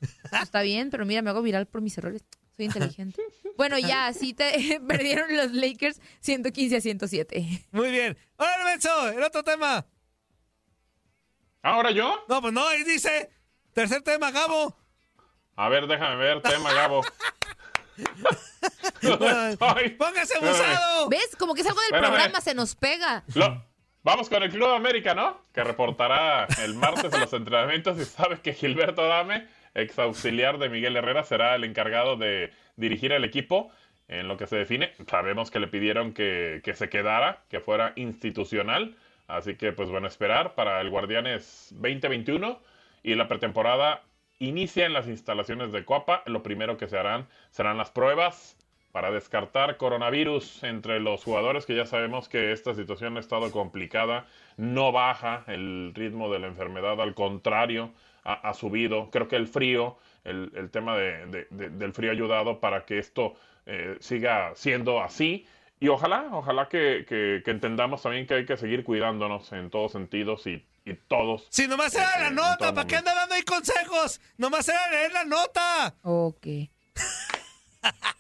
Está 0.42 0.62
bien, 0.62 0.90
pero 0.92 1.06
mira, 1.06 1.22
me 1.24 1.30
hago 1.32 1.42
viral 1.42 1.66
por 1.66 1.82
mis 1.82 1.98
errores. 1.98 2.24
Soy 2.60 2.66
inteligente. 2.66 3.22
Bueno, 3.58 3.78
ya, 3.80 4.08
así 4.08 4.34
te 4.34 4.80
perdieron 4.88 5.36
los 5.36 5.52
Lakers 5.54 6.02
115 6.20 6.76
a 6.78 6.82
107. 6.82 7.66
Muy 7.72 7.92
bien. 7.92 8.18
¡Hola, 8.38 8.52
Menso! 8.66 9.10
El 9.10 9.24
otro 9.24 9.44
tema. 9.44 9.86
¿Ahora 11.62 11.92
yo? 11.92 12.24
No, 12.28 12.42
pues 12.42 12.54
no, 12.54 12.68
ahí 12.68 12.84
dice. 12.84 13.30
Tercer 13.74 14.02
tema, 14.02 14.32
Gabo. 14.32 14.76
A 15.56 15.70
ver, 15.70 15.88
déjame 15.88 16.16
ver, 16.18 16.42
tema, 16.42 16.74
Gabo. 16.74 17.02
Ay, 19.60 19.90
¡Póngase 19.92 20.38
abusado! 20.38 21.10
¿Ves? 21.10 21.36
Como 21.38 21.54
que 21.54 21.62
es 21.62 21.68
algo 21.68 21.80
del 21.82 21.88
Espérame. 21.94 22.12
programa, 22.14 22.42
se 22.42 22.54
nos 22.54 22.76
pega. 22.76 23.24
Lo- 23.36 23.64
vamos 24.04 24.30
con 24.30 24.42
el 24.44 24.50
Club 24.52 24.70
América, 24.70 25.14
¿no? 25.14 25.42
Que 25.54 25.64
reportará 25.64 26.46
el 26.64 26.76
martes 26.76 27.14
en 27.14 27.20
los 27.22 27.34
entrenamientos 27.34 27.98
y 28.00 28.06
sabes 28.06 28.40
que 28.40 28.54
Gilberto 28.54 29.06
Dame, 29.08 29.48
ex 29.80 29.98
auxiliar 30.00 30.58
de 30.58 30.70
Miguel 30.70 30.96
Herrera, 30.96 31.24
será 31.24 31.56
el 31.56 31.64
encargado 31.64 32.16
de 32.18 32.52
dirigir 32.76 33.12
el 33.12 33.24
equipo 33.24 33.72
en 34.08 34.28
lo 34.28 34.38
que 34.38 34.48
se 34.48 34.58
define. 34.58 34.92
Sabemos 35.08 35.52
que 35.52 35.60
le 35.60 35.68
pidieron 35.68 36.14
que, 36.14 36.62
que 36.64 36.74
se 36.74 36.90
quedara, 36.90 37.44
que 37.50 37.60
fuera 37.60 37.94
institucional. 37.96 38.96
Así 39.28 39.56
que, 39.56 39.72
pues 39.72 39.90
bueno, 39.90 40.08
esperar 40.08 40.56
para 40.56 40.82
el 40.82 40.90
Guardianes 40.90 41.70
2021 41.72 42.60
y 43.04 43.16
la 43.16 43.28
pretemporada 43.28 44.02
inicia 44.40 44.86
en 44.86 44.94
las 44.94 45.08
instalaciones 45.08 45.72
de 45.72 45.86
Coapa. 45.86 46.24
Lo 46.26 46.42
primero 46.42 46.78
que 46.78 46.88
se 46.88 46.98
harán 46.98 47.28
serán 47.52 47.78
las 47.78 47.92
pruebas 47.92 48.58
para 48.92 49.12
descartar 49.12 49.78
coronavirus 49.78 50.64
entre 50.64 51.00
los 51.00 51.24
jugadores, 51.24 51.66
que 51.66 51.76
ya 51.76 51.86
sabemos 51.86 52.28
que 52.28 52.52
esta 52.52 52.74
situación 52.74 53.18
ha 53.18 53.20
estado 53.20 53.52
complicada, 53.52 54.26
no 54.58 54.92
baja 54.92 55.44
el 55.48 55.92
ritmo 55.94 56.32
de 56.32 56.40
la 56.40 56.48
enfermedad, 56.48 57.00
al 57.00 57.14
contrario, 57.14 57.92
ha, 58.24 58.34
ha 58.50 58.54
subido. 58.54 59.10
Creo 59.12 59.28
que 59.28 59.36
el 59.36 59.48
frío, 59.48 59.98
el, 60.24 60.52
el 60.56 60.70
tema 60.72 60.96
de- 60.98 61.26
de- 61.28 61.48
de- 61.50 61.70
del 61.70 61.94
frío 61.94 62.10
ha 62.12 62.14
ayudado 62.14 62.60
para 62.60 62.86
que 62.86 63.00
esto 63.00 63.36
eh, 63.66 63.98
siga 64.00 64.52
siendo 64.56 65.02
así. 65.02 65.46
Y 65.80 65.88
ojalá, 65.88 66.28
ojalá 66.32 66.68
que, 66.68 67.06
que- 67.08 67.42
que 67.46 67.52
entendamos 67.52 68.02
también 68.02 68.28
que 68.28 68.34
hay 68.34 68.46
que 68.46 68.58
seguir 68.58 68.84
cuidándonos 68.84 69.52
en 69.54 69.70
todos 69.70 69.92
sentidos 69.94 70.46
y, 70.48 70.66
y 70.86 70.94
todos. 70.96 71.48
Si 71.50 71.68
nomás 71.68 71.94
era 71.96 72.16
Eh, 72.18 72.22
la 72.24 72.30
nota, 72.32 72.74
¿para 72.74 72.86
qué 72.88 72.98
anda 72.98 73.14
dando 73.14 73.36
ahí 73.36 73.44
consejos? 73.44 74.20
Nomás 74.38 74.68
era 74.68 74.90
leer 74.90 75.12
la 75.14 75.24
nota. 75.24 75.96
Ok. 76.04 76.46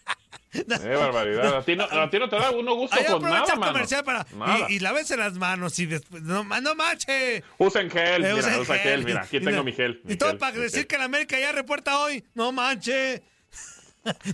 ¡Qué 0.51 0.63
barbaridad! 0.95 1.57
A 1.57 1.63
ti 1.63 1.75
no, 1.75 1.83
a 1.83 2.09
ti 2.09 2.17
no 2.19 2.27
te 2.29 2.35
da 2.37 2.51
uno 2.51 2.73
gusto 2.75 2.95
Ahí 2.95 3.05
con 3.05 3.21
nada, 3.21 3.43
el 3.53 3.59
mano. 3.59 3.73
comercial 3.73 4.03
para. 4.03 4.25
Nada. 4.35 4.65
Y, 4.69 4.75
y 4.75 4.79
lávense 4.79 5.15
las 5.17 5.33
manos 5.35 5.77
y 5.79 5.85
después. 5.85 6.23
No, 6.23 6.43
no 6.43 6.75
manche. 6.75 7.43
Usen 7.57 7.89
gel, 7.91 8.23
Eh, 8.25 8.33
mira, 8.33 8.35
usen 8.35 8.59
usa 8.59 8.77
gel, 8.79 9.03
mira, 9.05 9.21
aquí 9.21 9.37
Y 9.37 9.39
tengo 9.41 9.57
no- 9.57 9.63
mi 9.63 9.73
gel. 9.73 10.01
Y 10.07 10.15
todo 10.15 10.29
gel, 10.29 10.37
para 10.39 10.55
decir 10.57 10.79
gel. 10.79 10.87
que 10.87 10.97
la 10.97 11.03
América 11.05 11.39
ya 11.39 11.51
reporta 11.51 11.99
hoy. 11.99 12.23
No 12.33 12.51
manche. 12.51 13.21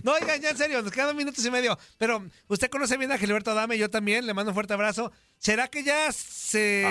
No, 0.04 0.12
oigan, 0.12 0.40
ya 0.40 0.50
en 0.50 0.56
serio, 0.56 0.80
nos 0.80 0.92
quedan 0.92 1.08
dos 1.08 1.16
minutos 1.16 1.44
y 1.44 1.50
medio. 1.50 1.76
Pero 1.98 2.24
usted 2.46 2.70
conoce 2.70 2.96
bien 2.96 3.10
a 3.12 3.18
Gilberto 3.18 3.52
Dame, 3.52 3.76
yo 3.76 3.90
también, 3.90 4.24
le 4.24 4.32
mando 4.32 4.52
un 4.52 4.54
fuerte 4.54 4.72
abrazo. 4.72 5.12
¿Será 5.38 5.68
que 5.68 5.82
ya 5.82 6.10
se. 6.12 6.86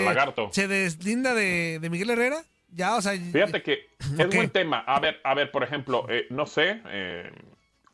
Se 0.52 0.68
deslinda 0.68 1.34
de, 1.34 1.80
de 1.82 1.90
Miguel 1.90 2.10
Herrera? 2.12 2.44
Ya, 2.70 2.96
o 2.96 3.02
sea. 3.02 3.14
Fíjate 3.14 3.64
que 3.64 3.88
es 4.20 4.28
buen 4.28 4.50
tema. 4.50 4.80
A 4.80 5.00
ver, 5.00 5.20
a 5.24 5.34
ver, 5.34 5.52
por 5.52 5.64
ejemplo, 5.64 6.06
eh, 6.10 6.28
no 6.30 6.46
sé, 6.46 6.82
eh, 6.90 7.32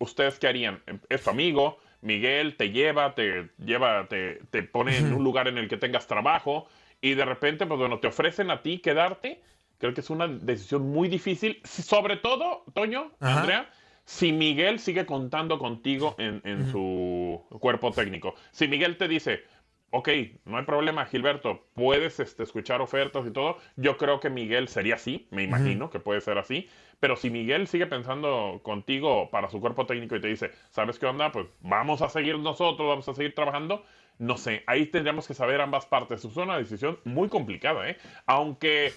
¿ustedes 0.02 0.40
qué 0.40 0.48
harían? 0.48 0.82
Es 1.10 1.24
tu 1.24 1.30
amigo, 1.30 1.80
Miguel 2.02 2.58
te 2.58 2.72
lleva, 2.72 3.14
te 3.16 3.50
lleva, 3.64 4.08
te, 4.08 4.42
te 4.50 4.64
pone 4.64 4.98
en 4.98 5.14
un 5.14 5.24
lugar 5.24 5.48
en 5.48 5.58
el 5.58 5.68
que 5.68 5.78
tengas 5.78 6.08
trabajo 6.08 6.68
y 7.00 7.14
de 7.14 7.26
repente, 7.26 7.66
pues 7.66 7.80
bueno, 7.80 8.00
te 8.00 8.08
ofrecen 8.08 8.52
a 8.52 8.62
ti 8.62 8.80
quedarte. 8.80 9.42
Creo 9.78 9.94
que 9.94 10.02
es 10.02 10.10
una 10.10 10.28
decisión 10.28 10.84
muy 10.92 11.08
difícil, 11.08 11.60
sobre 11.64 12.18
todo, 12.18 12.64
Toño, 12.74 13.12
Ajá. 13.20 13.40
Andrea, 13.40 13.70
si 14.06 14.32
Miguel 14.32 14.80
sigue 14.80 15.06
contando 15.06 15.58
contigo 15.58 16.16
en, 16.20 16.42
en 16.44 16.72
su 16.72 17.44
cuerpo 17.60 17.92
técnico. 17.92 18.36
Si 18.52 18.68
Miguel 18.68 18.98
te 18.98 19.08
dice, 19.08 19.44
ok, 19.92 20.10
no 20.46 20.58
hay 20.58 20.66
problema, 20.66 21.06
Gilberto, 21.06 21.66
puedes 21.76 22.20
este, 22.20 22.44
escuchar 22.44 22.82
ofertas 22.82 23.26
y 23.28 23.32
todo, 23.32 23.58
yo 23.76 23.98
creo 23.98 24.20
que 24.20 24.30
Miguel 24.30 24.68
sería 24.68 24.96
así, 24.96 25.28
me 25.32 25.44
imagino 25.44 25.90
que 25.90 26.00
puede 26.00 26.22
ser 26.22 26.38
así, 26.38 26.70
pero 27.00 27.18
si 27.18 27.30
Miguel 27.30 27.68
sigue 27.68 27.88
pensando 27.88 28.62
contigo 28.64 29.30
para 29.30 29.50
su 29.50 29.60
cuerpo 29.60 29.86
técnico 29.86 30.16
y 30.16 30.22
te 30.22 30.28
dice, 30.30 30.52
¿sabes 30.70 30.98
qué 30.98 31.06
onda? 31.06 31.32
Pues 31.32 31.48
vamos 31.60 32.02
a 32.02 32.10
seguir 32.10 32.40
nosotros, 32.40 32.88
vamos 32.88 33.08
a 33.10 33.14
seguir 33.14 33.36
trabajando, 33.36 33.84
no 34.18 34.38
sé, 34.38 34.64
ahí 34.68 34.86
tendríamos 34.86 35.28
que 35.28 35.34
saber 35.34 35.60
ambas 35.62 35.86
partes. 35.86 36.24
Es 36.24 36.38
una 36.38 36.58
decisión 36.58 37.00
muy 37.04 37.28
complicada, 37.28 37.90
¿eh? 37.90 37.98
Aunque 38.28 38.94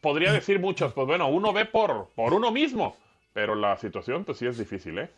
podría 0.00 0.32
decir 0.32 0.58
muchos, 0.58 0.92
pues 0.92 1.06
bueno, 1.06 1.28
uno 1.28 1.52
ve 1.52 1.66
por, 1.66 2.08
por 2.14 2.32
uno 2.32 2.50
mismo, 2.50 2.96
pero 3.32 3.54
la 3.54 3.76
situación 3.76 4.24
pues 4.24 4.38
sí 4.38 4.46
es 4.46 4.56
difícil, 4.56 4.98
¿eh? 4.98 5.10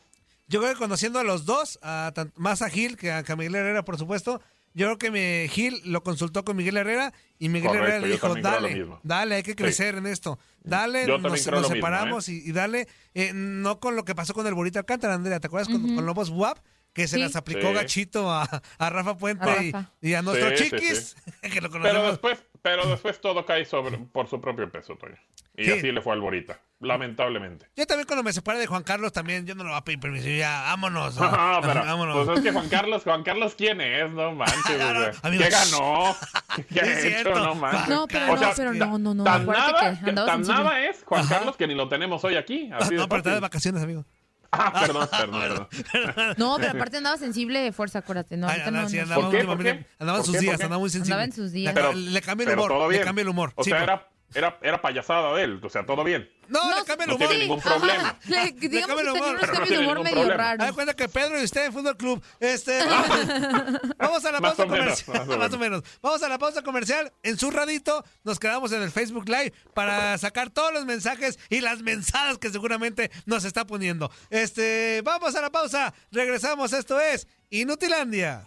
Yo 0.49 0.61
creo 0.61 0.73
que 0.73 0.79
conociendo 0.79 1.19
a 1.19 1.25
los 1.25 1.45
dos, 1.45 1.79
a 1.83 2.13
más 2.35 2.63
a 2.63 2.71
Gil 2.71 2.97
que 2.97 3.13
a, 3.13 3.23
que 3.23 3.33
a 3.33 3.37
Miguel 3.37 3.55
Herrera, 3.55 3.85
por 3.85 3.97
supuesto, 3.97 4.41
yo 4.79 4.87
creo 4.87 4.99
que 4.99 5.11
me, 5.11 5.49
Gil 5.51 5.81
lo 5.85 6.03
consultó 6.03 6.45
con 6.45 6.57
Miguel 6.57 6.77
Herrera 6.77 7.13
y 7.39 7.49
Miguel 7.49 7.69
Correcto, 7.69 7.87
Herrera 7.89 8.07
le 8.07 8.13
dijo, 8.13 8.35
dale, 8.37 8.75
mismo". 8.77 9.01
dale, 9.03 9.35
hay 9.35 9.43
que 9.43 9.55
crecer 9.57 9.97
en 9.97 10.07
esto. 10.07 10.39
Dale, 10.63 11.07
nos, 11.07 11.21
mismo, 11.21 11.65
separamos 11.65 12.29
y, 12.29 12.49
y 12.49 12.53
dale, 12.53 12.87
eh, 13.15 13.33
no 13.35 13.81
con 13.81 13.97
lo 13.97 14.05
que 14.05 14.15
pasó 14.15 14.35
con 14.35 14.47
el 14.47 14.55
Burrito 14.55 14.79
Alcántara, 14.79 15.15
Andrea, 15.15 15.41
¿te 15.41 15.49
acuerdas 15.49 15.69
con, 15.69 15.95
con 15.95 16.07
Lobos 16.07 16.31
WAP? 16.31 16.59
Que 16.93 17.07
se 17.07 17.17
Sí. 17.17 17.23
las 17.23 17.37
aplicó 17.37 17.69
Sí. 17.69 17.75
gachito 17.75 18.31
a, 18.33 18.43
a 18.79 18.91
Rafa 18.91 19.17
Puente 19.19 19.45
A 19.49 19.63
y, 19.63 19.73
Rafa. 19.73 19.93
y 20.01 20.15
a 20.15 20.23
nuestro 20.23 20.49
Sí, 20.57 20.65
sí, 20.65 20.71
chiquis, 20.71 21.17
que 21.43 21.61
lo 21.61 21.71
Pero 21.71 21.71
conocemos. 21.71 22.11
después, 22.13 22.39
pero 22.63 22.87
después 22.87 23.21
todo 23.21 23.45
cae 23.47 23.65
sobre, 23.65 23.99
por 23.99 24.29
su 24.29 24.41
propio 24.41 24.71
peso, 24.71 24.97
Toño. 24.97 25.17
Y 25.57 25.65
Sí. 25.65 25.73
así 25.73 25.91
le 25.93 26.01
fue 26.01 26.13
al 26.13 26.21
Borita, 26.21 26.61
lamentablemente. 26.79 27.67
Yo 27.77 27.85
también 27.85 28.07
cuando 28.07 28.23
me 28.23 28.33
separé 28.33 28.61
de 28.61 28.67
Juan 28.69 28.85
Carlos 28.85 29.13
también, 29.13 29.45
yo 29.45 29.57
no 29.57 29.65
lo 29.65 29.71
voy 29.71 29.79
a 29.79 29.83
pedir 29.83 29.99
permiso, 29.99 30.29
ya, 30.29 30.63
vámonos. 30.63 31.17
No, 31.21 31.61
pero, 31.63 31.81
vámonos. 31.85 32.27
pues 32.27 32.39
es 32.39 32.45
que 32.45 32.53
Juan 32.53 32.69
Carlos, 32.69 33.03
Juan 33.03 33.23
Carlos, 33.25 33.55
¿quién 33.57 33.81
es? 33.81 34.11
No 34.13 34.33
manches, 34.33 34.57
o 34.65 34.69
sea, 34.79 35.13
amigo. 35.23 35.43
¿qué 35.43 35.51
ganó? 35.51 36.17
¿Qué 36.73 36.81
ha 36.81 37.21
hecho? 37.21 37.35
No 37.35 37.55
manches. 37.57 37.89
No, 37.89 38.07
pero 38.07 38.27
O 38.27 38.35
no, 38.35 38.39
sea, 38.39 38.53
pero 38.57 38.73
no, 38.75 38.99
no, 38.99 39.15
no. 39.15 39.25
Tan 39.25 39.47
nada, 39.47 39.99
que 40.05 40.13
tan 40.13 40.43
nada 40.43 40.81
es 40.87 41.03
Juan 41.05 41.23
Ajá. 41.23 41.37
Carlos 41.39 41.57
que 41.57 41.67
ni 41.67 41.75
lo 41.75 41.89
tenemos 41.89 42.23
hoy 42.25 42.37
aquí. 42.37 42.71
Así 42.73 42.95
no, 42.95 43.03
de 43.03 43.09
pero 43.09 43.19
está 43.19 43.35
de 43.35 43.41
vacaciones, 43.41 43.83
amigo. 43.83 44.05
Ah, 44.51 44.73
perdón, 44.87 45.09
perdón, 45.11 45.69
perdón. 45.93 46.35
No, 46.39 46.57
pero 46.59 46.71
aparte 46.71 46.97
andaba 46.97 47.17
sensible 47.19 47.61
de 47.61 47.71
fuerza, 47.73 47.99
acuérdate. 47.99 48.37
No, 48.37 48.49
Ay, 48.49 48.61
andaba, 48.61 48.83
no, 48.85 48.89
sí, 48.89 48.97
no. 48.97 49.03
andaba 49.03 49.23
¿Por 49.23 49.31
qué? 49.39 49.45
¿Por 49.45 49.63
qué? 49.63 49.87
andaba 49.99 50.19
en 50.19 50.25
¿Por 50.25 50.27
sus 50.27 50.35
qué? 50.37 50.41
días, 50.41 50.61
andaba 50.61 50.79
muy 50.79 50.91
sensible. 50.91 51.15
Andaba 51.15 51.25
en 51.25 51.33
sus 51.33 51.53
días. 51.53 51.75
Le- 51.75 51.81
Pero- 51.81 51.93
le, 51.93 52.21
cambia 52.23 52.47
el 52.51 52.59
humor, 52.59 52.73
le 52.83 52.89
bien. 52.89 53.05
cambia 53.05 53.23
el 53.23 53.29
humor. 53.29 53.53
O 53.57 53.63
Sí, 53.65 53.71
sea, 53.71 53.81
pero- 53.81 53.93
era, 53.93 54.09
era, 54.35 54.59
era 54.63 54.81
payasada 54.83 55.35
de 55.35 55.45
él, 55.45 55.61
o 55.63 55.69
sea, 55.71 55.85
todo 55.87 56.05
bien. 56.05 56.31
No, 56.49 56.71
No, 56.71 56.79
le 56.79 56.85
cambia 56.87 57.05
el 57.05 57.11
no 57.11 57.17
humor. 57.17 57.29
tiene 57.29 57.43
ningún 57.45 57.59
Ajá. 57.61 57.77
problema. 57.77 58.19
Le- 58.25 58.53
digamos 58.53 59.03
que 59.03 59.11
humor. 59.11 59.29
unos 59.37 59.49
no 59.49 59.61
de 59.61 59.67
tiene 59.67 59.83
humor 59.83 59.97
ningún 59.99 60.03
medio 60.05 60.15
problema. 60.15 60.37
raros. 60.37 60.67
Haz 60.67 60.73
cuenta 60.73 60.95
que 60.95 61.09
Pedro 61.09 61.41
y 61.41 61.45
usted 61.45 61.67
en 61.67 61.73
Fútbol 61.75 61.97
Club. 61.99 62.23
Este, 62.41 62.81
vamos 63.99 64.25
a 64.25 64.33
la 64.33 64.41
Más 64.41 64.55
pausa 64.55 64.67
menos, 64.67 65.03
comercial. 65.03 65.27
más 65.27 65.37
o 65.37 65.39
Más 65.39 65.53
o 65.53 65.59
menos. 65.59 65.83
Vamos 66.01 66.23
a 66.23 66.29
la 66.31 66.39
pausa 66.39 66.63
comercial. 66.63 67.13
En 67.23 67.37
su 67.39 67.51
radito 67.51 68.03
nos 68.25 68.39
quedamos 68.39 68.73
en 68.73 68.83
el 68.83 68.91
Facebook 68.91 69.29
Live 69.29 69.53
para 69.75 70.17
sacar 70.17 70.49
todos 70.51 70.73
los 70.73 70.87
mensajes 70.87 71.39
y 71.51 71.61
las 71.61 71.83
mensadas 71.83 72.39
que 72.39 72.49
seguramente 72.51 73.11
nos 73.27 73.45
está 73.45 73.67
poniendo. 73.67 74.11
Este, 74.31 75.03
vamos 75.05 75.35
a 75.35 75.43
la 75.43 75.51
pausa. 75.51 75.93
Regresamos. 76.13 76.73
Esto 76.73 76.99
es 76.99 77.27
Inutilandia. 77.51 78.47